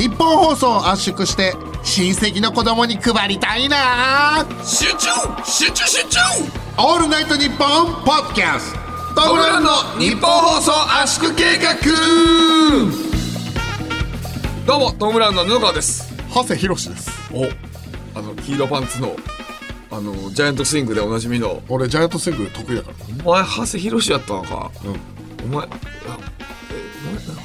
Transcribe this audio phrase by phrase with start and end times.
[0.00, 4.46] 日本放送を圧縮して親戚の子供に配りたいな。
[4.64, 5.08] 集中
[5.44, 6.18] 集中集中
[6.78, 8.72] オールナイトニッポンポッドキャス
[9.14, 9.24] ト。
[9.26, 10.72] トムランの日本放送
[11.02, 11.74] 圧縮計画。
[14.66, 16.10] どうもトムランの布川です。
[16.34, 17.10] 長谷博です。
[17.34, 17.44] お
[18.18, 19.14] あの黄色パンツの
[19.90, 21.60] あのジャイアントスイングでおなじみの。
[21.68, 22.96] 俺ジャイアントスイング得意だから。
[23.22, 24.70] お前長谷博やったのか。
[24.82, 24.90] うん。
[25.44, 25.68] お前お前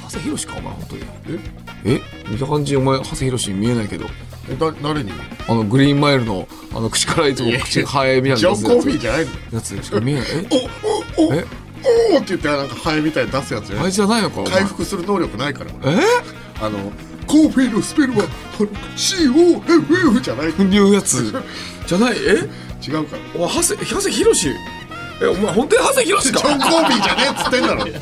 [0.08, 1.02] 長谷博かお前本当に。
[1.28, 1.65] え？
[2.28, 4.06] 見た感じお前長谷博に見えないけど。
[4.48, 5.12] えだ誰に？
[5.48, 9.30] あのグリーンマイルのあの口からいつも口ハエみたいなジョン・コーフィーじゃゃないの。
[9.52, 10.24] やつしか見えない。
[10.28, 10.46] え？
[11.18, 11.44] おおおえ？
[12.12, 15.70] おーって言ってなんかハエみたいに出すやつじゃないあいつじゃないのか回復する能力ないから。
[15.82, 15.98] 俺え？
[16.60, 16.78] あの
[17.26, 18.24] コーフィーのスペルは
[18.56, 21.32] COFF じゃないいうやつ。
[21.86, 22.16] じゃない？
[22.18, 22.20] え？
[22.88, 23.16] 違うか。
[23.16, 24.32] らお前長谷長谷博
[25.22, 27.84] えお前本当に長谷博ジョン・かコーフィーじゃねえっつってんだろ。
[27.86, 28.00] え？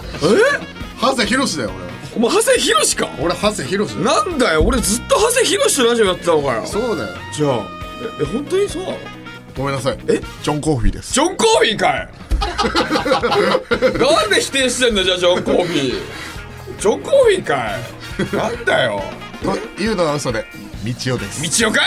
[1.01, 1.71] 長谷博だよ
[2.16, 3.10] お前長谷博か？
[3.18, 6.66] 俺俺長谷博だよなんだよ俺ずっと長谷博とラジオやってたのかよ。
[6.66, 7.15] そうだよ。
[7.32, 7.66] じゃあ
[8.21, 8.96] ええ本当にそうなの
[9.56, 9.98] ごめんなさい。
[10.09, 10.21] え？
[10.43, 11.12] ジョン・コーフィーです。
[11.12, 12.09] ジョン・コーフィーかい。
[13.98, 16.01] なんで否定してんだじゃあジョン・コーフィー。
[16.79, 17.71] ジョン・コーフィーか
[18.34, 18.37] い。
[18.37, 19.02] なんだよ。
[19.76, 20.45] というのは嘘で
[20.85, 21.43] 道夫です。
[21.60, 21.87] 道夫かい。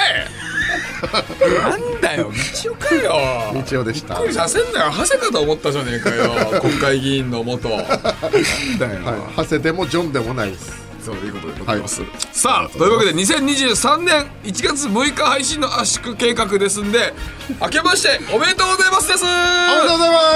[1.61, 2.31] なんだよ
[2.63, 3.11] 道夫かよ。
[3.53, 4.15] 道夫でした。
[4.15, 4.91] びっくりさせんなよ。
[4.91, 7.69] 長谷かと思ったじゃねえかよ国会議員の元。
[7.69, 9.35] なんだよ、はい。
[9.37, 10.87] 長谷でもジョンでもないです。
[11.07, 12.01] そういうことでございます、
[12.33, 17.13] さあというわけで2023年1月6日配信の圧縮計画ですんで
[17.61, 19.23] 明けましておめでとうございますです。
[19.23, 20.27] おめでとうございます。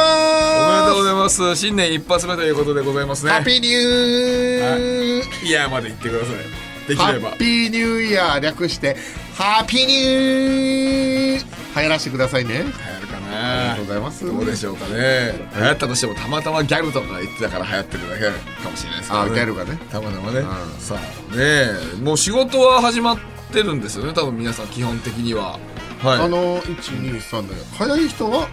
[0.61, 1.55] おめでとうございます。
[1.57, 3.33] 新年一発目ということでございますね。
[3.33, 7.33] ハッピーニューイヤーまで言ってくださいできハれば。
[7.33, 8.95] ッピーニューイヤー略して
[9.35, 12.55] ハッピーニュー流行らせてくださいね。
[12.55, 14.25] 流行るかあなりがとうございます。
[14.25, 15.33] どうでしょうかね。
[15.55, 18.23] 流行ったとしてもたまたまギャルとか言ってたから流行ってるだけ
[18.63, 19.79] かもしれないですけど、あね、ギャルがね。
[19.89, 20.43] たまたまね、ん。
[20.79, 21.67] さあね
[22.03, 23.17] もう仕事は始まっ
[23.53, 25.59] てるんですよね多分皆さん基本的には。
[26.03, 26.19] はい。
[26.19, 28.47] あの123で早い人は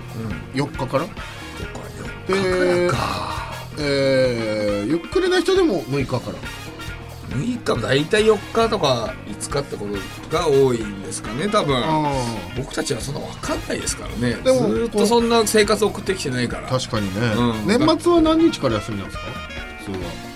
[0.55, 1.07] 4日から？
[2.29, 6.35] でかえーゆっくりな人でも6日から
[7.31, 11.83] 6日大体4日とか5日ってことが多いんですかね多分
[12.57, 19.25] 僕たちはそんな分かんないですからねでもずっとそんな生活を送ってきてないから確かにね、うん年末は何日から休みなんですか
[19.79, 20.28] 普通は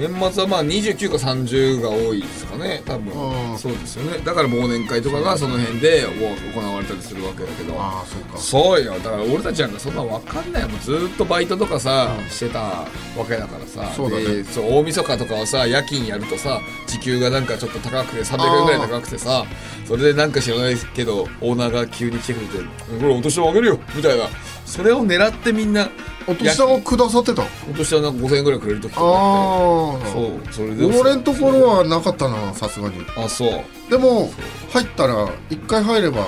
[0.00, 3.52] 年末はまあ29か30が多いですかね多分。
[3.52, 4.18] うんそうですよね。
[4.24, 7.74] だから忘年会とかがその辺で行われたりするわけだけど。
[7.78, 8.38] ああそうか。
[8.38, 8.92] そうよ。
[8.94, 10.68] だから俺たちなんかそんな分かんない。
[10.68, 12.86] もんずーっとバイトとかさ、してたわ
[13.28, 13.92] けだからさ。
[13.94, 14.24] そうだね。
[14.24, 19.44] でそう大晦日とかはさ夜勤やるとさ時給がなんかちょっと高くて300円ぐらい高くてさ
[19.86, 22.64] それでなんか知らないけどオーナーが急に来てくれて
[23.00, 24.24] 「これお年玉あげるよ」みたいな
[24.70, 25.90] それを狙ってみんな
[26.26, 27.42] お年玉くださってた？
[27.68, 30.84] お年玉なんか5000円ぐらいくれる時とかああそうそれで。
[30.86, 33.04] 俺んところはなかったなさすがに。
[33.16, 33.90] あそう。
[33.90, 34.30] でも
[34.72, 36.24] 入ったら1回入れば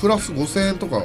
[0.00, 1.04] プラス5000円とか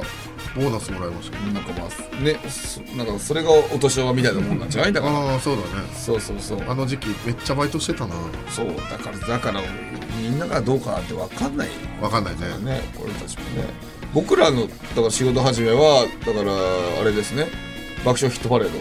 [0.54, 1.42] ボーナスもらいましたよ。
[1.52, 5.12] なんかまあねそなんかそれがお年玉みたいなもんなんじゃないだから。
[5.14, 5.68] ああそうだね。
[5.94, 6.62] そうそうそう。
[6.68, 8.14] あの時期めっちゃバイトしてたな。
[8.50, 9.62] そうだからだから
[10.20, 11.68] みんながどうかって分かんない。
[12.00, 12.40] わかんないね。
[12.64, 16.52] ね俺たちもね僕らのだから仕事始めはだから
[17.00, 17.46] あれですね。
[18.04, 18.78] 爆笑ヒットパレード。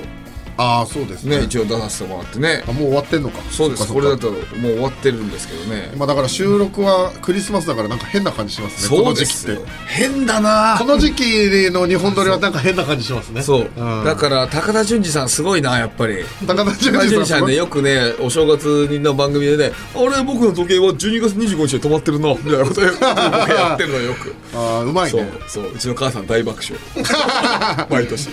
[0.57, 1.41] ああそうですね。
[1.43, 2.63] 一応出させてもらってね。
[2.67, 3.39] あもう終わってんのか。
[3.49, 3.91] そうです。
[3.91, 5.91] これだともう終わってるんですけどね。
[5.97, 8.89] まあだから収録はクリスマスだからなんか変な感じしますね。
[8.89, 9.69] こそうの時期ですよって。
[9.87, 10.75] 変だな。
[10.77, 11.21] この時期
[11.71, 13.41] の日本撮りはなんか変な感じしますね。
[13.41, 14.03] そう、ん。
[14.05, 16.23] だから高田純次さんすごいなやっぱり。
[16.45, 24.35] 高田純次さんねよくねお正月の番組でね「あれ僕の時計は12月25日で止まってるな」みたいなこと やってるのよく。
[24.55, 25.71] ああうまいそうねそう。
[25.73, 27.87] うちの母さん大爆笑。
[27.89, 28.29] 毎年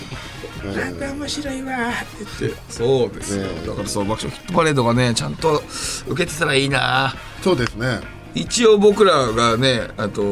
[0.73, 1.73] なんだ面白いわ。
[1.89, 5.63] って言ってそうですよ、ねだからそう爆笑ヒットパレードがねちゃんと
[6.07, 7.15] 受けてたらいいな。
[7.43, 8.01] そうですね。
[8.35, 10.23] 一応僕らがねあと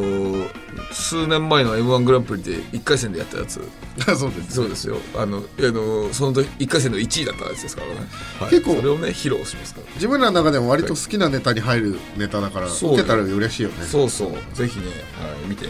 [0.93, 3.61] 数年前の m 1グランプリで1回戦でやったやつ。
[4.17, 4.99] そうですそうですよ。
[5.17, 7.95] あのあのその時1回戦の1位だったやつですからね、
[8.39, 8.51] はい。
[8.51, 9.87] 結構それをね披露しますから。
[9.95, 13.87] 自分らの中でも割と好きなネタに入るネタだからそう受けたら嬉しいよね。
[13.91, 14.57] そうそう。
[14.57, 14.87] ぜひね、
[15.19, 15.67] はい、見て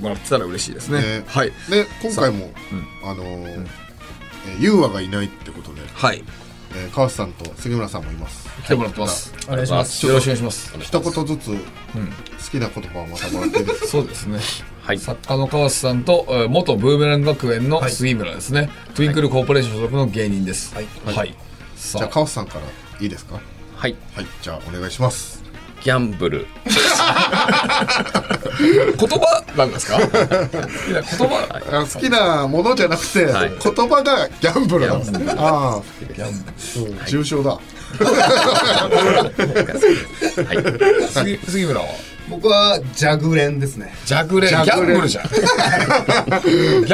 [0.00, 1.00] もらってたら嬉しいですね。
[1.00, 1.24] ね。
[1.26, 1.52] はい。
[1.68, 2.52] で今回も
[3.04, 3.87] あのー
[4.54, 6.24] えーユーワがいないってことではい
[6.74, 11.56] えー川瀬さんと杉村さんもいます来てもらってます、お願いしますよろしくお願いします一言ずつ好
[12.50, 13.86] きな言葉をまたもらっていいですか？
[13.88, 14.38] そうですね。
[14.82, 14.98] はい。
[14.98, 18.70] 作家の川瀬さんと、えー元ブーメラン学園の杉村ですね。
[18.94, 20.74] トゥインクルコーポレーション所属の芸人です。
[20.74, 20.86] はい。
[21.04, 21.34] はい。
[21.76, 22.60] さじゃあ川瀬さんから
[23.00, 23.34] いいですか？
[23.76, 23.94] はい。
[24.14, 25.37] はいじゃあお願いします
[25.82, 26.46] ギャンブル。
[28.58, 29.98] 言葉なんですか？
[29.98, 30.08] 言
[31.28, 31.60] 葉。
[31.72, 33.52] あ好きなものじゃなくて、はい。
[33.62, 35.32] 言葉がギャンブルなんですね。
[35.36, 35.84] ああ、うん、
[37.06, 37.58] 重症だ。
[41.12, 41.86] 杉杉村は？
[42.28, 43.92] 僕はジャグレンですね。
[44.04, 44.50] ジャグレン。
[44.50, 44.96] ギジャグレン。
[44.96, 45.24] ブルじゃん。
[45.30, 45.34] ギ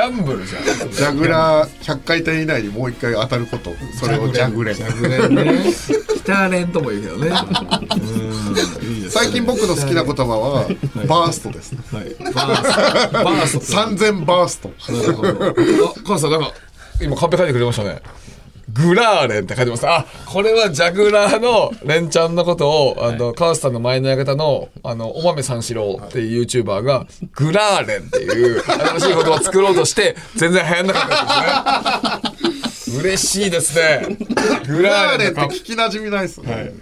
[0.00, 0.90] ャンブルじゃん。
[0.90, 3.72] ジャグラー100回転以内にもう一回当たること。
[3.98, 4.74] それをジャグレン。
[4.74, 5.34] ジャグレン。
[5.34, 5.64] ね
[6.16, 6.68] 北レン。
[6.68, 7.32] とも言うけどね。
[9.10, 10.66] 最近僕の好きな言葉は
[11.06, 11.78] バーストですね。
[11.92, 12.32] はい。
[12.32, 13.24] バースト。
[13.24, 14.70] バースト3000バースト。
[14.92, 15.30] なるほど。
[15.30, 16.52] あ、母さん、なんか、
[17.00, 18.00] 今カンペ書いてくれましたね。
[18.74, 19.86] グラーレンって書いてます。
[19.86, 32.98] あ、これはジャグラーのレンちゃんのことを、あの、川瀬さんの前の館の、あの、お豆三四郎っていう YouTuber が、グラーレンっていう新しい言葉を作ろうとして、全然流行んなかったですね。
[33.00, 34.16] 嬉しいですね。
[34.66, 36.72] ググラーレンって聞きなじみないですね、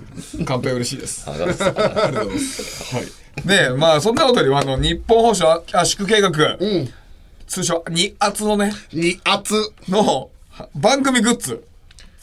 [0.46, 1.28] カンペ嬉しいです。
[1.28, 2.94] ありがとうございます。
[2.96, 3.46] はい。
[3.46, 6.30] で、まあ、そんなことよりも、あの、日本放送圧縮計画、
[7.46, 9.54] 通称、二圧のね、に圧
[9.88, 10.30] の
[10.74, 11.64] 番組グッズ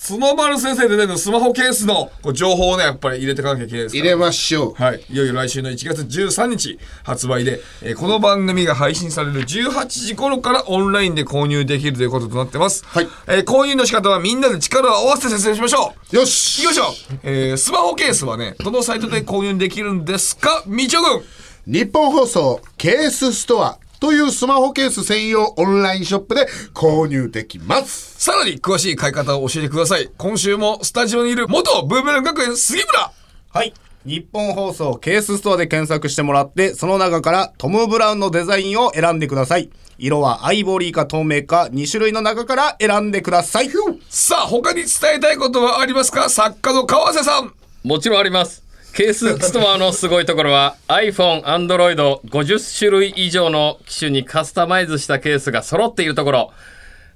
[0.01, 4.04] 角丸先生で出てるスマホケースの情報をねやっぱり入れていかなきゃいけないですから。
[4.06, 4.74] 入れましょう。
[4.81, 13.07] はい、いよいよ来週の1月13日発売で、えーこの番組が配信される18時頃からオンラインで購入できるということとなってます、はい。
[13.28, 16.16] えー購入の仕方はみんなで力を合わせて説明しましょう。
[16.16, 16.63] よし。
[16.63, 16.84] よいしょ、
[17.24, 20.63] えースマホケースはねどのサイトで購入できるんですか？
[20.66, 21.24] みちおくん。
[21.72, 28.16] 日本放送ケースストアというスマホケース専用オンラインショップで購入できます。
[28.24, 30.10] さらに詳しい買い方を教えてください。
[30.18, 33.12] 今週もスタジオにいる元ブーメラン学園杉村。
[33.50, 33.74] はい。
[34.06, 39.69] 日本放送ケースストアで検索してもらってその中からトム・ブラウンのデザインを選んでください。
[39.98, 43.69] 色はアイボリーか透明か2種類の中から選んでください。
[44.07, 46.30] さあ他に伝えたいことはありますか？
[46.30, 47.54] 作家の川瀬さん。
[47.84, 48.63] もちろんあります
[48.94, 56.52] ケースストアのすごいところは iPhone、Android50 種類以上の機種にカスタマイズしたケースが揃っているところ。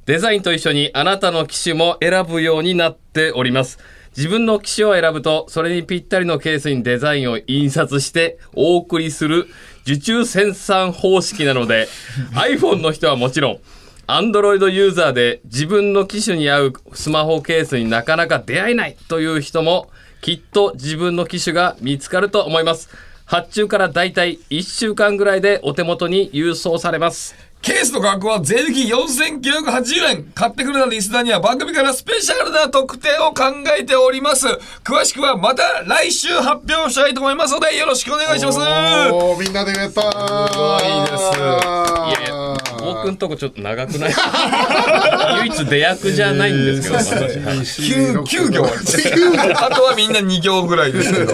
[0.05, 3.79] デザインと一緒にあなたの機種も選ぶようになっております。
[4.15, 9.47] 自分の機種を選ぶとそれにぴったりのケースにデザインを印刷してお送りする
[9.83, 11.87] 受注生産方式なので
[12.35, 13.59] iPhone の人はもちろん
[14.07, 19.89] Android ユーザーで自分の機種に合うスマホケースになかなか出会えないという人も
[20.23, 22.89] きっと自分の機種が見つかると思います。
[23.25, 27.35] 発注からだいたい1週間ぐらいでお手元に郵送されます。
[27.61, 30.23] ケースの額は税抜き4980円。
[30.33, 33.43] 買ってくれたリスナーには番組からスペシャルな特典を考
[33.77, 34.47] えております。
[34.85, 38.59] 詳しくはまた来週発表したいと思いますのでよろしくお願いします。
[38.59, 41.17] おーみんなで言えたすごいいで
[42.17, 42.22] す
[42.93, 44.13] 僕んとこちょっと長くない？
[45.43, 47.11] 唯一出役じゃないんですけど、私。
[47.39, 47.57] はい。
[47.59, 48.65] 9, 9行。
[49.65, 51.33] あとはみんな2行ぐらいですけど。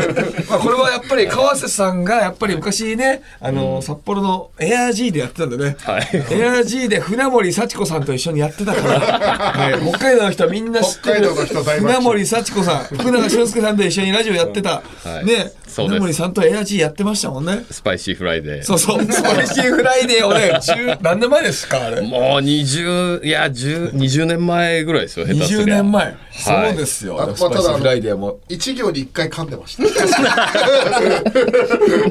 [0.50, 6.10] まあこれはやっぱり川瀬さんがやっぱり昔ねあの、札幌のエアー G でやってたんでね、はい。
[6.14, 11.22] エアー G で船森幸子さんと一緒にやってたから、はい、北海道の人はみんな知ってる。
[11.22, 11.80] 北海道の人大爆笑。
[11.82, 14.70] 船森幸子さん福永俊介さんと一緒にラジオやってた、
[15.04, 15.26] はい。
[15.26, 17.64] ねそうで森さんとエアー G やってましたもんね。
[17.70, 18.64] スパイシーフライデー。
[18.64, 19.04] そうそう。
[19.12, 22.02] スパイシーフライデーをね10何年前ですかあれ？
[22.02, 25.80] もう20いや10 20年前ぐらいですよ下手すりゃ。
[25.80, 26.16] 20年前、はい。
[26.32, 27.18] そうですよ。
[27.36, 28.40] スパイシーフライデーも。
[28.50, 29.84] 一行に一回噛んでました。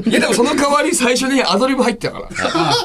[0.09, 2.27] いやでもその代わり最初にアドリブ入ってたから。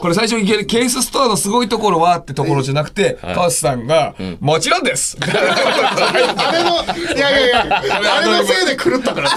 [0.01, 5.17] これ最初にケースストアのすごいところはってところじゃなくて、川瀬さんが、もちろんです。
[5.23, 5.27] あ
[6.53, 6.85] れの
[7.15, 7.83] いやいやいや
[8.17, 9.31] あれのせいで狂ったから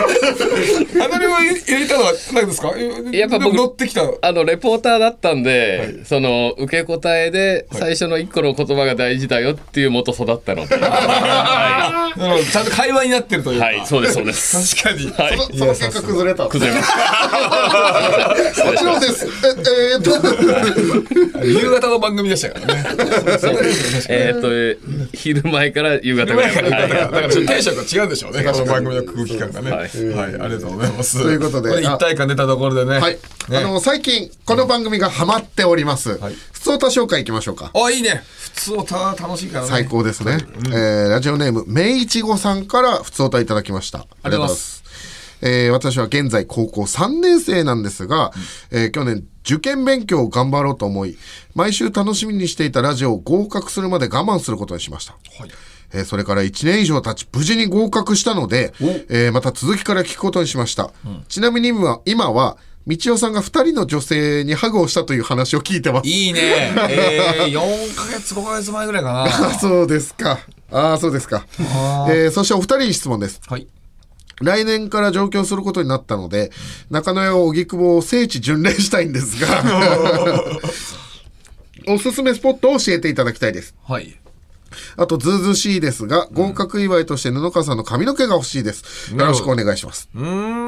[0.00, 2.72] アドリブ入れたのは何ですか？
[3.12, 4.02] やっぱ僕乗ってきた。
[4.22, 13.60] あのレポーターだったんで、その受け答えで最初の一個の言葉が大事だよっていう元育ったので、 はうんちゃんと会話になってるという。
[13.60, 14.82] はい、そうですそうです。
[14.82, 15.10] 確かに。
[15.12, 16.94] はいそのその結果崩れた崩れました。
[18.70, 19.28] もちろんですえ
[19.92, 20.10] えーっと
[21.46, 22.84] 夕方の番組でしたからね。
[24.08, 24.48] えっと
[25.16, 26.54] 昼前から夕方ぐらい。
[26.54, 28.44] だからはいちょっとテンションが違うんでしょうね。
[28.44, 29.89] この番組の空気感がね。
[30.12, 31.22] ははいい、ありがとうございます。
[31.22, 32.98] ということでこれ一体感出たところでね。
[32.98, 33.18] はい、
[33.48, 33.58] ね。
[33.58, 36.34] あの最近この番組がハマっております、はい。
[36.52, 37.70] 普通歌紹介いきましょうか。
[37.74, 38.22] あ、いいね。
[38.24, 39.70] 普通をた楽しいからね。
[39.70, 44.00] 最高ですね、えーラジオネームめいちごさんから普通歌いただきました。
[44.00, 44.80] ありがとうございます。
[45.42, 48.32] えー私は現在高校3年生なんですが、
[48.70, 51.16] えー去年受験勉強を頑張ろうと思い
[51.54, 55.16] 毎週楽しみにしていたラジオを合格するまで我慢することにしました、
[55.92, 58.72] えーそれから1年以上経ち無事に合格したので、
[59.08, 60.92] えーまた続きから聞くことにしました、
[61.28, 62.56] ちなみに今は今は
[62.86, 66.72] 道夫さんが2人の女性にハグをしたという話を聞いてますいいね。
[66.88, 69.24] えー、4ヶ月、5ヶ月前ぐらいかな。
[69.24, 69.28] あ
[69.60, 70.40] そうですか。
[70.72, 71.44] ああ、そうですか。
[71.58, 73.40] えーそしてお二人に質問です。
[73.46, 73.66] はい。
[74.40, 76.50] 来年から上京することになったので、
[76.90, 79.62] 中野や荻窪を聖地巡礼したいんですが、
[81.86, 83.74] おすすめスポットを教えていただきたいです。
[83.86, 84.16] はい。
[84.96, 89.14] あと、ずうずうしいですが、合格祝いとして布川さんの髪の毛が欲しいです。
[89.14, 90.08] よろしくお願いします。
[90.14, 90.24] うー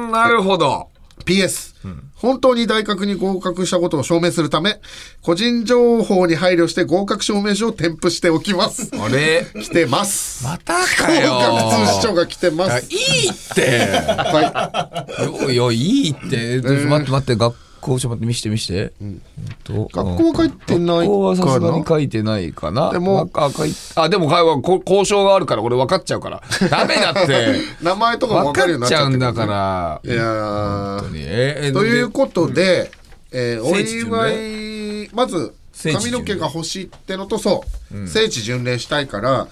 [0.07, 0.89] ん、なるほど。
[1.25, 1.75] PS、
[2.15, 4.81] 本当に大学に合格したことを証明するため、
[5.21, 8.89] 個人情報に配慮して合格証明書を添付しておきます。
[8.99, 9.45] あれ？
[9.53, 10.43] 来てます。
[10.43, 11.35] またかよ。
[11.35, 12.87] 合格通知書が来てまあいす。
[12.91, 13.79] いって。
[14.17, 15.53] はい。
[15.53, 16.61] いや、いいって。
[16.61, 18.93] 待って待って、学校、ちょっと待って、見して見して。
[19.01, 19.21] うん
[19.63, 22.91] と学校は書いてない学校はさすがかなに書いてないかな。
[22.91, 26.41] でもあ、書いあでも、会話こ交渉があるから、俺分かっちゃうから。
[26.69, 27.55] ダメだって。
[27.81, 30.01] 名前とかも分かるようになっちゃうんだから。
[30.03, 32.91] いやー本当にええというでことで、
[33.31, 35.53] えーお祝い、まず、
[35.91, 37.63] 髪の毛が欲しいってのと、そ
[37.93, 39.47] う、聖地巡礼したいから、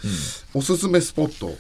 [0.54, 1.54] おすすめスポット。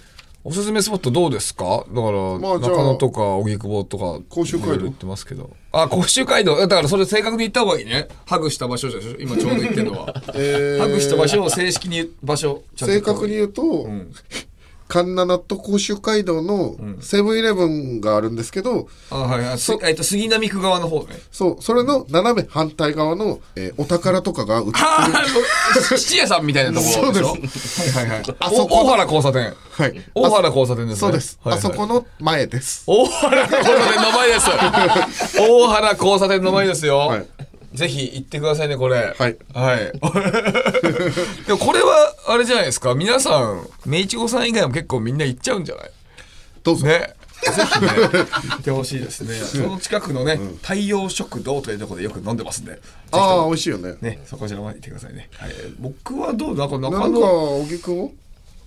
[0.43, 1.65] おすすめスポットどうですか？
[1.65, 5.51] だから、まあ中野とか荻窪とか甲州街道行ってますけど。
[5.71, 8.07] あ甲州街道だからそれ正確に言った方がいいね。
[8.25, 10.79] ハグした場所じゃ今ちょうど言ってるのは、 えー。
[10.79, 13.87] ハグした場所を正式に場所正確に言うと、
[14.91, 24.77] 神奈と甲州街道のセブンイレブンがあるんですけど、あはいはいすえっと杉並区側の方ねそう、それの斜め反対側の、えーお宝とかが売ってる。
[24.85, 25.07] あ
[25.93, 27.35] あ質屋さんみたいなところでしょ？
[27.47, 30.01] そうはいはいはいあそこお大原交差点はい。
[30.13, 31.39] 大原交差点ですねそうです。
[31.41, 32.83] はいはいあそこの前です。
[32.85, 34.49] 大原交差点の前です。
[35.39, 36.97] 大原交差点の前ですよ。
[36.97, 37.25] はい
[37.73, 39.15] ぜひ行ってくださいね、これ。
[39.17, 39.37] はい。
[39.53, 39.91] はい。
[41.47, 42.93] でもこれは、あれじゃないですか。
[42.95, 45.91] 皆さん、明治子さん以外も結構みんな行っちゃうんじゃない？
[46.63, 46.85] どうぞ。
[46.85, 47.13] ね。
[47.41, 49.33] ぜひね、行ってほしいですね。
[49.35, 52.79] その近くのね、太陽食堂というところでよく飲んでますんで。
[53.11, 53.95] ああ、も美味しいよね。
[54.01, 55.27] ね、そこちらまで行ってくださいね。
[55.37, 55.51] はい。
[55.79, 58.11] 僕はどうなんかなんか、中野、小木くんを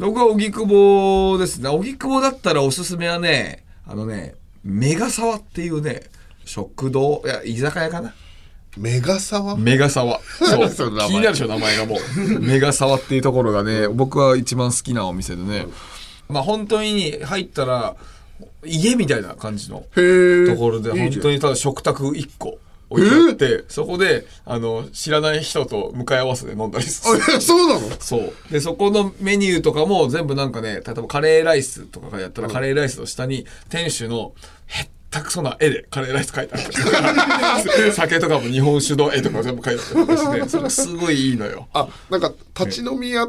[0.00, 1.68] 僕は荻窪ですね。
[1.68, 4.34] 荻窪だったらおすすめはね、あのね、
[4.64, 6.02] メガサワっていうね、
[6.44, 8.12] 食堂、いや、居酒屋かな。
[8.76, 9.56] メガサワ？
[9.56, 10.20] メガサワ。
[10.38, 10.68] そう。
[10.68, 12.40] その名前気になるでしょ、名前がもう。
[12.40, 15.66] メガサワっていうところがね、僕は一番好きなお店でね。
[16.28, 17.96] まあ本当に入ったら、
[18.64, 19.78] 家みたいな感じの。
[19.78, 22.58] ところで、本当にただ食卓1個
[22.90, 27.20] 置いてあって、そこで、あの、知らない人と向かい合わせで飲んだりする。
[27.36, 27.90] あそうなの？
[28.00, 28.32] そう。
[28.50, 34.32] で、そこのメニューとかも全部なんかね、例えばカレーライスとかがやったら、カレーライスの下に店主の
[34.66, 41.68] へったくそな絵でカレーライス書いてあったりとか、酒とかも日本酒の絵とか全部書いてあったりとかして、それがすごいいいのよ。
[41.72, 43.28] あ、なんか、立ち飲み屋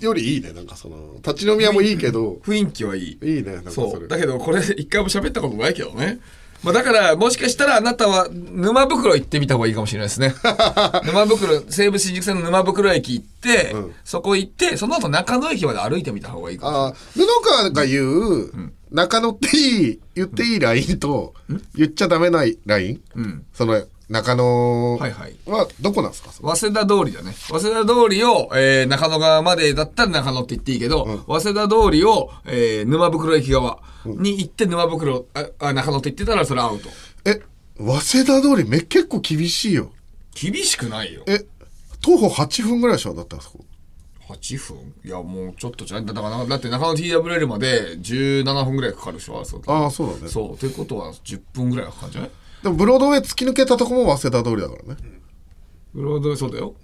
[0.00, 0.52] よりいいね。
[0.54, 3.18] なんかその、立ち飲み屋もいいけど、雰囲気はいい。
[3.22, 3.60] いいね。
[3.68, 4.08] そう。
[4.08, 6.20] だけど、これ一回も喋ったことないけどね。
[6.62, 10.34] まあ、だから、もしかしたらあなたは沼袋行ってみた方がいいかもしれないですね。
[11.04, 17.26] 沼袋、西武新宿線の沼袋駅行って、そこ行って、その後中野駅まで歩いてみた方がいいかもしれない。
[17.26, 21.34] あ、布川が言う、中野っていい、言っていいラインと、
[21.74, 23.00] 言っちゃダメなライン？
[23.14, 23.46] うん。
[23.52, 26.30] その、中野はいはいはどこなんですか？
[26.30, 27.32] 早稲田通りだね。
[27.32, 36.88] 早稲田通りを、えー中野側までだったら中野って言っていいけど、早稲田通りを、えー沼袋駅側に行って沼袋、ああ中野って言ってたらそれアウト。
[37.24, 37.42] え、
[37.78, 39.90] 早稲田通りめ結構厳しいよ。
[40.40, 41.24] 厳しくないよ。
[41.26, 41.44] え、
[42.00, 43.14] 徒歩8分ぐらいでしょ？
[43.14, 43.64] だったらそこ。
[44.28, 46.06] 8分いや、もうちょっとじゃん。
[46.06, 50.28] だから、だって中野 TWL まで17分ぐらいかかるでしょ、あそこああ、そうだね。
[50.28, 50.58] そう。
[50.58, 52.30] ということは10分ぐらいはかかるんじゃない？
[52.62, 55.00] でもブロードウェイ突き抜けたとこも早稲田通りだからね。
[55.94, 56.74] ブロードウェイそうだよ。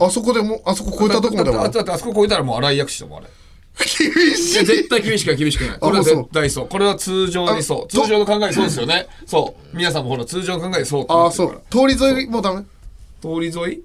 [0.00, 3.28] あそこでも、あそこ超えたとこまでもだってだってあそこ超えたらもう荒井薬師だもん、あれ。
[3.78, 3.86] 厳
[4.34, 4.64] しい。
[4.64, 5.78] 絶対厳しくない厳しくない。
[5.78, 6.68] これは絶対そう。
[6.68, 7.84] これは通常にそう。
[7.84, 9.06] あ通常の考えそうですよね。
[9.26, 9.76] そう。
[9.76, 11.30] 皆さんもほら通常の考えそうってああ。
[11.30, 11.62] そう。
[11.70, 12.62] 通り沿いもダメ？
[13.20, 13.82] 通り沿い？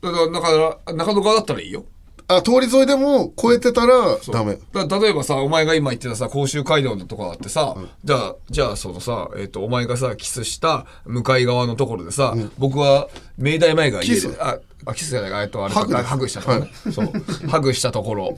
[0.00, 1.84] だから、だから中野側だったらいいよ。
[2.28, 4.58] あ、通り沿いでも超えてたらダメ。
[4.72, 13.08] だ例えばさ、お前が今言ってたさ、甲州街道のとこだってさ、じゃあ、じゃあそのさ、えっ、と、お前がさ、キスした向かい側のところでさ、僕は
[13.38, 14.30] 明大前が家キス？
[14.30, 16.70] で、あ、あキスじゃないか、えっと、あれハグハグしたところね。
[16.92, 17.12] そう。
[17.48, 18.36] ハグしたところ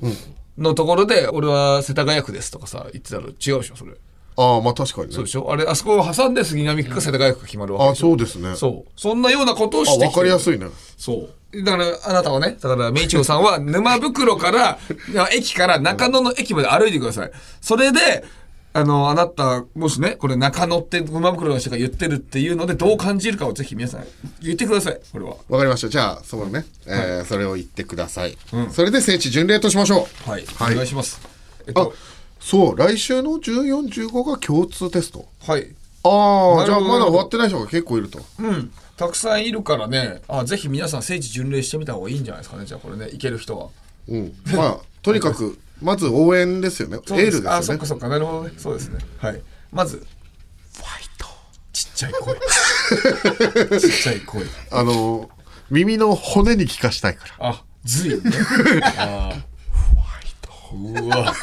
[0.57, 3.93] のところで、俺は世田谷区ですとかさ、言ってたら違うでしょ、それ。
[4.43, 5.31] ああ、まあ確かにねそうで。
[5.31, 5.51] しょ？
[5.53, 8.55] あれ、あそこを挟んで杉並区か世田谷区が決まるわけあそうですね。
[8.57, 8.91] そう。
[8.97, 10.67] そんなようなことをあ、してわかりやすいね。
[10.97, 11.63] そう。
[11.65, 14.79] だから、あなたはね、だから、メイチョウさんは、 沼袋から、
[15.33, 17.31] 駅から中野の駅まで歩いてください。
[17.61, 18.25] それで、
[18.73, 24.05] あの、あなた、もしね、これ中野って沼袋の人が言ってるっていうので、どう感じるかをぜひ皆さん
[24.41, 25.01] 言ってください。
[25.13, 25.35] これは。
[25.49, 25.89] わかりました。
[25.89, 26.65] じゃあ、そうね。
[26.87, 28.39] えーそれを言ってください。
[28.71, 30.31] それで聖地巡礼としましょう。
[30.31, 30.45] はい。
[30.55, 31.21] はいお願いします。
[31.67, 31.95] えっあと、、
[32.41, 32.77] そう。
[32.77, 35.27] 来週の14、15が共通テスト。
[35.47, 35.75] はい。
[36.03, 38.21] ああ、じゃあまだ終わってない人が結構いると。
[38.39, 38.73] うん。
[38.97, 42.67] たくさんいるからね、あ、ぜひ皆さん聖地巡礼してみた方がいいんじゃないですかね。
[42.67, 43.69] じゃあこれね、行ける人は。
[44.09, 44.33] うん。
[44.55, 46.97] まあ、とにかく、 まず応援ですよね。
[46.97, 47.49] エールですよね。
[47.51, 48.53] あ、そっかそっか、なるほどね。
[48.57, 48.99] そうですね。
[49.19, 49.41] はい。
[49.73, 49.99] まず
[50.75, 51.27] ファイト
[51.73, 52.35] ちっちゃい声
[53.81, 55.31] ちっちゃい声あの
[55.71, 58.21] 耳の骨に聞かしたいからあ随ね
[58.99, 59.43] あー
[60.77, 61.35] うわ。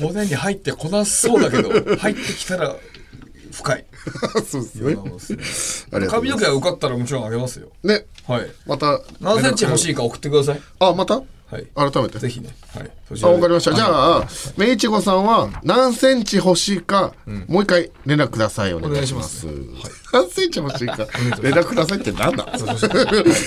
[0.00, 2.76] 骨に入ってこなそうだけど入ってきたら
[3.52, 3.84] 深い。
[4.48, 4.68] そうで
[5.48, 6.06] すね。
[6.08, 7.68] 髪の毛が受かったらもちろんあげますよ。
[7.82, 8.04] ね。
[8.26, 8.46] はい。
[8.66, 10.60] また何センチ欲しいいか送ってください。
[10.80, 11.22] あまた？
[11.50, 13.72] はい改めてぜひねはいあ、かりました。
[13.72, 14.28] じゃあ、
[14.58, 17.14] めいちごさんは何センチ欲しいか、
[17.46, 18.74] もう一回連絡ください。
[18.74, 19.46] お願いします。
[20.12, 21.06] 何センチ欲しいか、
[21.40, 22.46] 連絡くださいって何だ？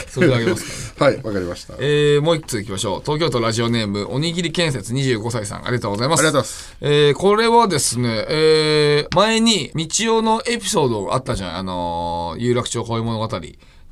[0.10, 1.76] それであげますからねはい、わかりました。
[1.76, 3.02] ありえー、もう一ついきましょう。
[3.06, 6.24] 東京都ラジオネーム、おにぎり建設25歳さん、ありがとうございます。
[6.24, 6.78] がとうございます。
[6.82, 11.58] えー、これはですね、えー、前に、道夫のエピソードあったじゃん。
[11.58, 13.40] あのー有楽町恋物語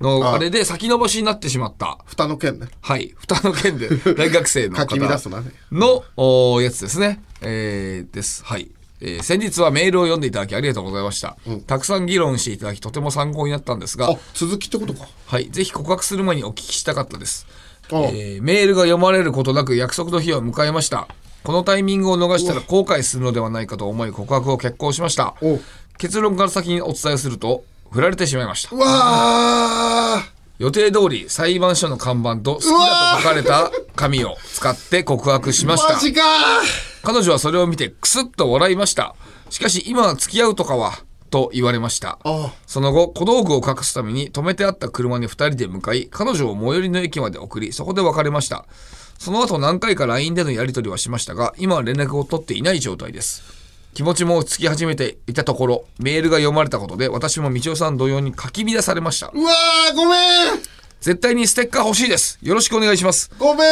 [0.01, 1.97] の、ああれで先延ばしになってしまった。
[2.05, 2.67] 蓋の件ね。
[2.81, 3.13] はい。
[3.17, 5.51] 蓋の件で、 大学生のか方き乱すなね。
[5.71, 7.21] の、やつですね。
[7.41, 8.43] えー、です。
[8.45, 8.69] はい。
[9.01, 11.37] えー先日はメールを読んでいただきありがとうございました。
[11.67, 15.07] たくさん議論していただきとても参考になったんですがあ、、続きってことか。
[15.25, 15.49] はい。
[15.51, 17.47] ぜひ告白する前にお聞きしたかったです。
[17.91, 21.07] あえーメールが読まれることなく約束の日を迎えました。
[21.43, 25.59] このタイミングを逃したら後悔するのではないかと思い告白を決行しましたお。
[25.97, 28.79] 結論から先にお伝えすると、振られてしまいましたう。
[28.79, 35.99] わー予定通り裁判所の看板と好きだと書かれた紙を使って告白しましたマ。
[35.99, 36.21] ジか
[37.01, 39.15] 彼女はそれを見てクスッと笑いました。
[39.49, 42.19] しかし今は付き合うとかは、と言われました。
[42.23, 48.65] あその後、小道具を隠すために止めてあった車に2人で向かい、彼女を最寄りの駅まで送り、そこで別れました。
[49.17, 53.58] その後何回か LINE でのやり取りはしましたが、今は連絡を取っていない状態です。
[53.93, 59.31] 気持ちも落ち着き始めていたところ、メールが読まれたことで、私も道夫さん同様に書き乱されました。
[59.33, 62.37] うわーごめん絶対にステッカー欲しいです。
[62.41, 63.31] よろしくお願いします。
[63.39, 63.71] ごめんえ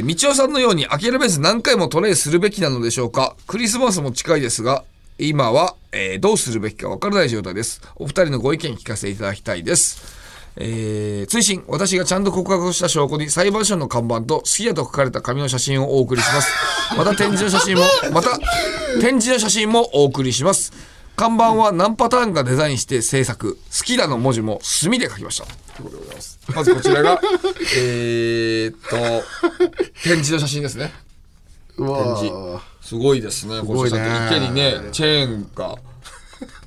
[0.00, 4.84] ー、道夫さんのように諦めず何回もトライするべきなのでしょうかクリスマスも近いですが、
[5.18, 7.82] 今は、えーどうするべきかわからない状態です。
[7.96, 10.27] お二人のご意見聞かせていただきたいです。
[10.60, 16.96] えー、追伸私がちゃんと告白した証拠に裁判所の看板と好きだと書かれた紙の写真をお送りします。
[16.96, 18.38] また展示の写真も、また
[19.00, 20.72] 展示の写真もお送りします。
[21.16, 23.54] 看板は何パターンかデザインして制作。
[23.76, 25.46] 好きだの文字も墨で書きました。
[25.76, 26.38] ということでございます。
[26.54, 27.20] まずこちらが、
[27.76, 28.96] えーっと、
[30.02, 30.92] 展示の写真ですね。
[31.76, 33.60] うわ展ーすごいですね。
[33.60, 35.76] こごいねれ池にね、チェーンが、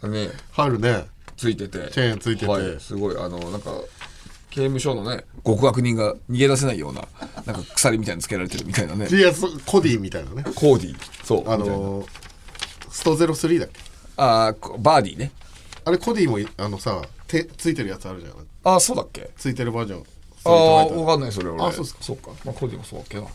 [0.07, 1.05] ね、春ね。
[1.41, 1.89] ついてて。
[1.91, 3.71] チェーンついててはい、すごい、あの、なんか、
[4.51, 7.07] 刑務所のね、極悪人が逃げ出せないような、
[7.47, 9.07] なんか鎖みたいにつけられてるみたいなね。
[9.09, 10.43] いや、そコディみたいなね。
[10.43, 10.95] コーディ。
[11.23, 11.49] そう。
[11.49, 12.07] あのー、
[12.91, 13.79] スト03だっけ？
[14.17, 15.31] あーこバーディーね。
[15.85, 18.33] あれコディもいあのさ、手ついてるやつあるじゃん。
[18.65, 19.31] あー、そうだっけ？
[19.35, 19.99] ついてるバージョン。
[19.99, 21.63] ああ、それとわかんない、それ俺。
[21.63, 22.31] あそうっすかそうか。
[22.43, 23.21] まあ、コーディもそうだっけな。
[23.21, 23.29] うん、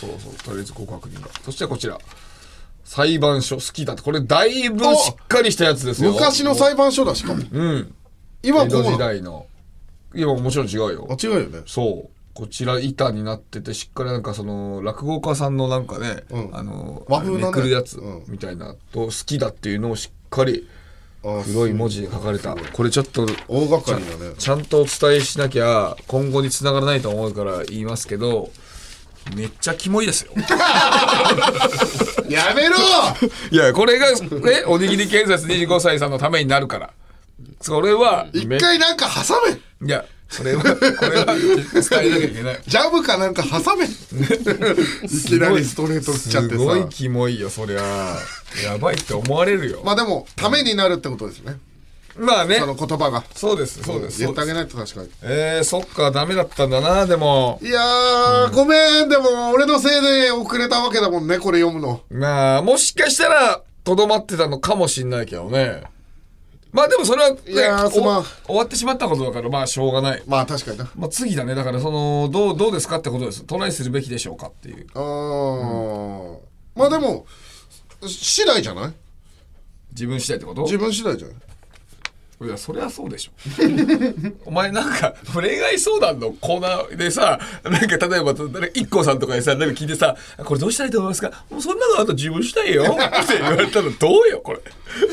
[0.00, 0.34] そうそう。
[0.42, 1.28] とりあえず極悪人が。
[1.44, 1.98] そしてこちら。
[2.92, 4.02] 裁判所好きだって。
[4.02, 6.12] これだいぶしっかりしたやつですよ。
[6.12, 7.42] 昔の裁判所だしかも。
[7.50, 7.94] うん。
[8.42, 9.46] 今江戸時代の
[10.14, 11.62] 今もちろん違うよあ違うよね。
[11.64, 20.68] そうこちら板になっててしっかりなんかその落語家さんのなんかね、うんあの和風なねめくるやつうんみたいなと好きだっていうのをしっかり
[21.24, 24.34] あ黒い文字で書かれたこれちょっと大掛かりだね。
[24.36, 28.50] ちゃんとお伝えしなきゃ今後につながらないと思うから言いますけど
[29.34, 30.32] めっちゃキモいですよ。
[32.28, 32.76] やめろ！
[33.50, 36.90] いやこれがねおにぎり建設25歳さんのためになるから。
[37.60, 39.34] それは一め回なんか挟
[39.80, 39.86] め。
[39.86, 42.60] いやそれはこれは伝えなきゃいけない。
[42.66, 43.84] ジャブかなんか挟め。
[43.86, 43.88] い
[45.24, 46.86] きなりストレート打っちゃってすごいさ。
[46.90, 48.16] キモいよそりゃ。
[48.64, 49.82] やばいって思われるよ。
[49.84, 51.56] まあでも、ためになるってことですね。
[52.18, 52.56] まあね。
[52.56, 53.24] その言葉が。
[53.34, 55.10] そうですそうです言ってあげないと確かに。
[55.22, 57.58] えー、そっかダメだったんだなでも。
[57.62, 62.02] いやー、ごめん、でも俺のせいで遅れたわけだもんね、これ読むの。
[62.10, 65.82] まあもしかしたらとどまってたのかもしんないけどね。
[66.72, 68.18] まあでもそれは、ね、いやーすまん。
[68.20, 70.22] お終わってしまったことだからまあしょうがない。
[70.26, 70.90] まあ確かにな。
[70.96, 71.54] まあ次だね。
[71.54, 73.44] だからそのどうどうですかってことです。
[73.44, 74.86] トライするべきでしょうかっていう。
[74.94, 76.38] あー、
[76.74, 77.26] まあでも、
[78.06, 78.92] 次第じゃない？
[79.92, 80.62] 自分次第ってこと？
[80.62, 81.36] 自分次第じゃない？
[82.44, 83.32] いや、そりゃそうでしょ。
[84.46, 91.44] お前なんか、恋愛相談のコーナーでさ、なんか例えば、誰一 k さんとかにさ、なんか聞いてさ、これどうしたらいいと思いますか？
[91.50, 94.60] もうそんなのあと自分したいよ って言われたらどうよ、これ。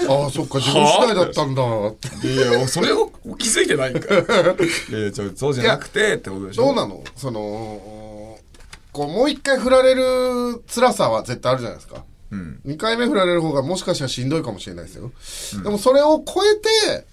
[0.10, 1.62] ああ、そっか、自分次第だったんだ。
[1.64, 4.14] いや、それを気づいてないんか。
[4.18, 4.18] い
[5.04, 6.66] やちょそうじゃなくてってことでしょ。
[6.66, 7.04] どうなの？
[7.16, 8.38] その、
[8.92, 12.04] こう、もう一回振られる辛さは絶対あるじゃないですか。
[12.32, 12.60] うん。
[12.66, 15.12] 2回目振られる方がもしかしたらしんどいかもしれないですよ。
[15.64, 16.56] でもそれを超え
[16.98, 17.06] て、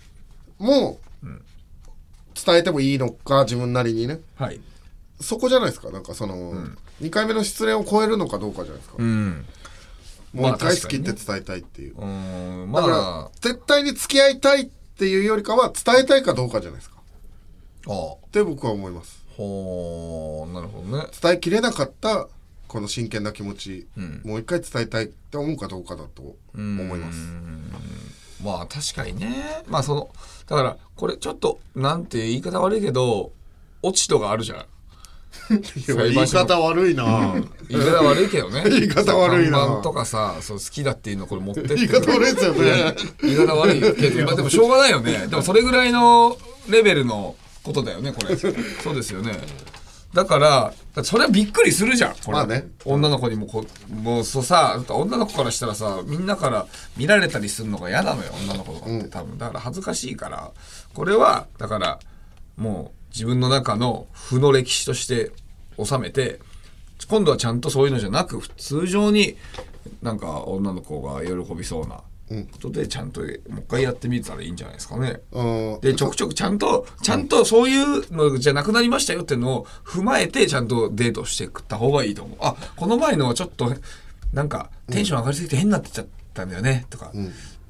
[0.58, 1.26] もう、
[2.44, 4.20] 伝えてもいいのか、自分なりにね。
[4.36, 4.60] はい。
[5.20, 5.90] そこじゃないですか。
[5.90, 6.52] なんかその、
[7.00, 8.96] 2回目の失恋を超えるのかどうかじゃないですか。
[8.98, 9.46] うん。
[10.34, 11.96] もう一回好きって伝えたいっていう。
[11.96, 16.96] うーんだからま、絶対に付き合いたいっていうよりかは伝えたいかどうかじゃないですか。
[17.88, 19.24] ああって僕は思います。
[19.36, 22.26] ほうなるほどね伝えきれなかった
[22.68, 27.18] この真剣な気持ち、んもう一回伝えたいって思うかどうかだと思います。
[28.42, 29.62] まあ確かにね。
[29.68, 30.10] まあその
[30.48, 33.32] だからこれちょっとなんて言い方悪いけど
[33.82, 34.64] 落ち度があるじゃん。
[35.48, 35.60] 言
[36.24, 37.34] い方悪いな、
[37.68, 38.64] 言い方悪いけどね。
[38.70, 39.58] 言い方悪いな。
[39.58, 41.74] 看板とかさそう好きだっていうのこれ持ってって。
[41.74, 42.94] 言い方悪いですよね。
[43.22, 45.26] 言い方悪いけど、 まあ、でもしょうがないよね。
[45.28, 46.36] でもそれぐらいの
[46.68, 48.36] レベルのことだよねこれ。
[48.36, 48.48] そ
[48.92, 49.38] うですよね
[50.16, 50.38] だか
[50.94, 52.12] らそれはびっくりするじゃん。
[52.14, 52.68] これ、まあね。
[52.86, 59.36] 女の子にもこうもうそうさ女の子からしたらさみんなから見られたりするのが嫌なのよ女の子とかって多分。
[59.36, 60.52] だから恥ずかしいから。
[60.94, 61.98] これはだから
[62.56, 65.32] もう自分の中の負の歴史として
[65.78, 66.40] 収めて
[67.08, 69.36] 今度はちゃんとそういうのじゃなく通常に
[70.00, 75.20] なんか女の子が喜びそうなことでちゃんともう一回やってみたらいいんじゃないですかね。
[75.32, 75.42] う
[75.76, 82.38] んでちょくちょくちゃんとちゃんとそういうのじゃなくなりましたよっていうのを踏まえてちゃんとデートしていった方がいいと思う。
[82.40, 83.72] あこの前のはちょっと
[84.32, 87.12] なんかテンション上がりすぎて変になってっちゃったんだよねとか、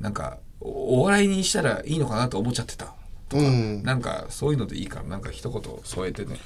[0.00, 2.94] なんかおお笑いにしたらいいのかなと思っちゃってた
[3.28, 6.38] とか、うんなんかそういうのでいいからなんか一言添えてね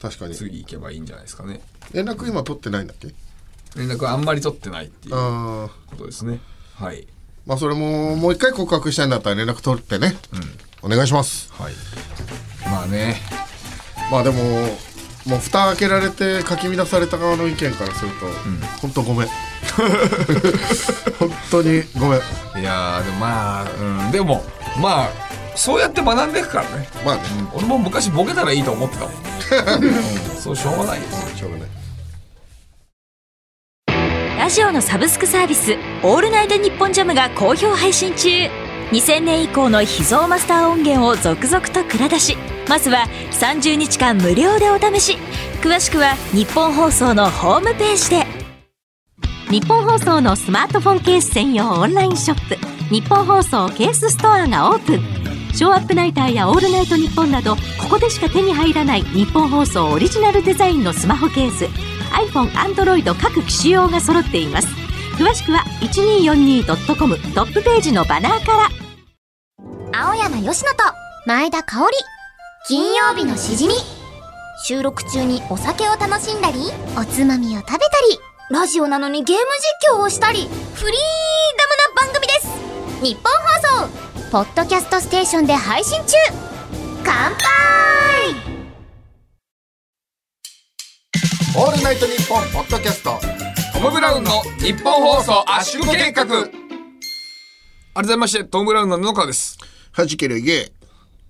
[0.00, 0.34] 確かに。
[0.34, 1.60] 次行けばいいんじゃないですかね。
[1.92, 3.08] 連絡今取ってないんだっけ？
[3.76, 5.14] 連絡あんまり取ってないっていう。
[5.14, 6.40] ことですね。
[6.74, 7.06] はい。
[7.46, 10.14] まあそれももう一回告白したいんだったら連絡取ってね。
[10.82, 11.52] お願いします。
[11.52, 11.72] はい。
[12.64, 13.16] まあね。
[14.10, 14.42] まあでも、
[15.26, 18.26] もう蓋開けられてかき乱された側の意見からすると、
[18.80, 19.28] 本当ごめん。
[21.18, 22.20] 本当にごめん。
[22.60, 24.44] いやーでもまあ、うん、でも
[24.80, 25.10] まあ
[25.54, 26.88] そうやって学んでいくからね。
[27.04, 27.22] まあね、
[27.54, 29.84] うん俺も昔ボケたらいいと思ってたもん。
[29.86, 31.06] うんそうしょうがないよ。
[31.36, 31.68] しょうがない。
[34.42, 38.28] ラジオのサブスクサービス「オールナイトニッポンジャム」が好評配信中。
[38.90, 42.36] 2000年以降の秘蔵マスター音源を続々と蔵出し
[42.68, 45.16] まずは30日間無料でお試し。
[45.60, 48.26] 詳しくは日本放送のホームページで。
[49.48, 52.58] 日本放送のスマートフォンケース専用オンラインショップ
[52.92, 55.00] 日本放送ケースストアがオープン。
[55.54, 61.91] ショーアップナイターやオールナイトニッポンなどここでしか手に入らない日本放送オリジナルデザインのスマホケース。
[62.12, 64.68] iPhone、Android 各機種用が揃っています。
[65.18, 68.68] 詳しくは 1242.com トップページのバナーから。
[69.94, 70.78] 青山よしのと
[71.26, 71.96] 前田香織。
[72.66, 73.74] 金曜日のしじみ。
[74.64, 76.60] 収録中にお酒を楽しんだり
[76.96, 78.18] おつまみを食べたり。
[78.50, 79.42] ラジオなのにゲーム
[79.86, 80.40] 実況をしたり。
[80.40, 81.00] フリー
[81.58, 82.48] ダムな番組です。
[83.02, 83.32] 日本
[83.82, 84.30] 放送。
[84.30, 86.14] ポッドキャストステーションで配信中。
[87.04, 88.51] 乾杯
[91.54, 93.18] オールナイトニッポンポッドキャスト。
[93.72, 96.24] トム・ブラウンの日本放送圧縮計画。
[97.94, 99.58] 改めましてトム・ブラウンの布川です。
[99.92, 100.72] はじけるイエ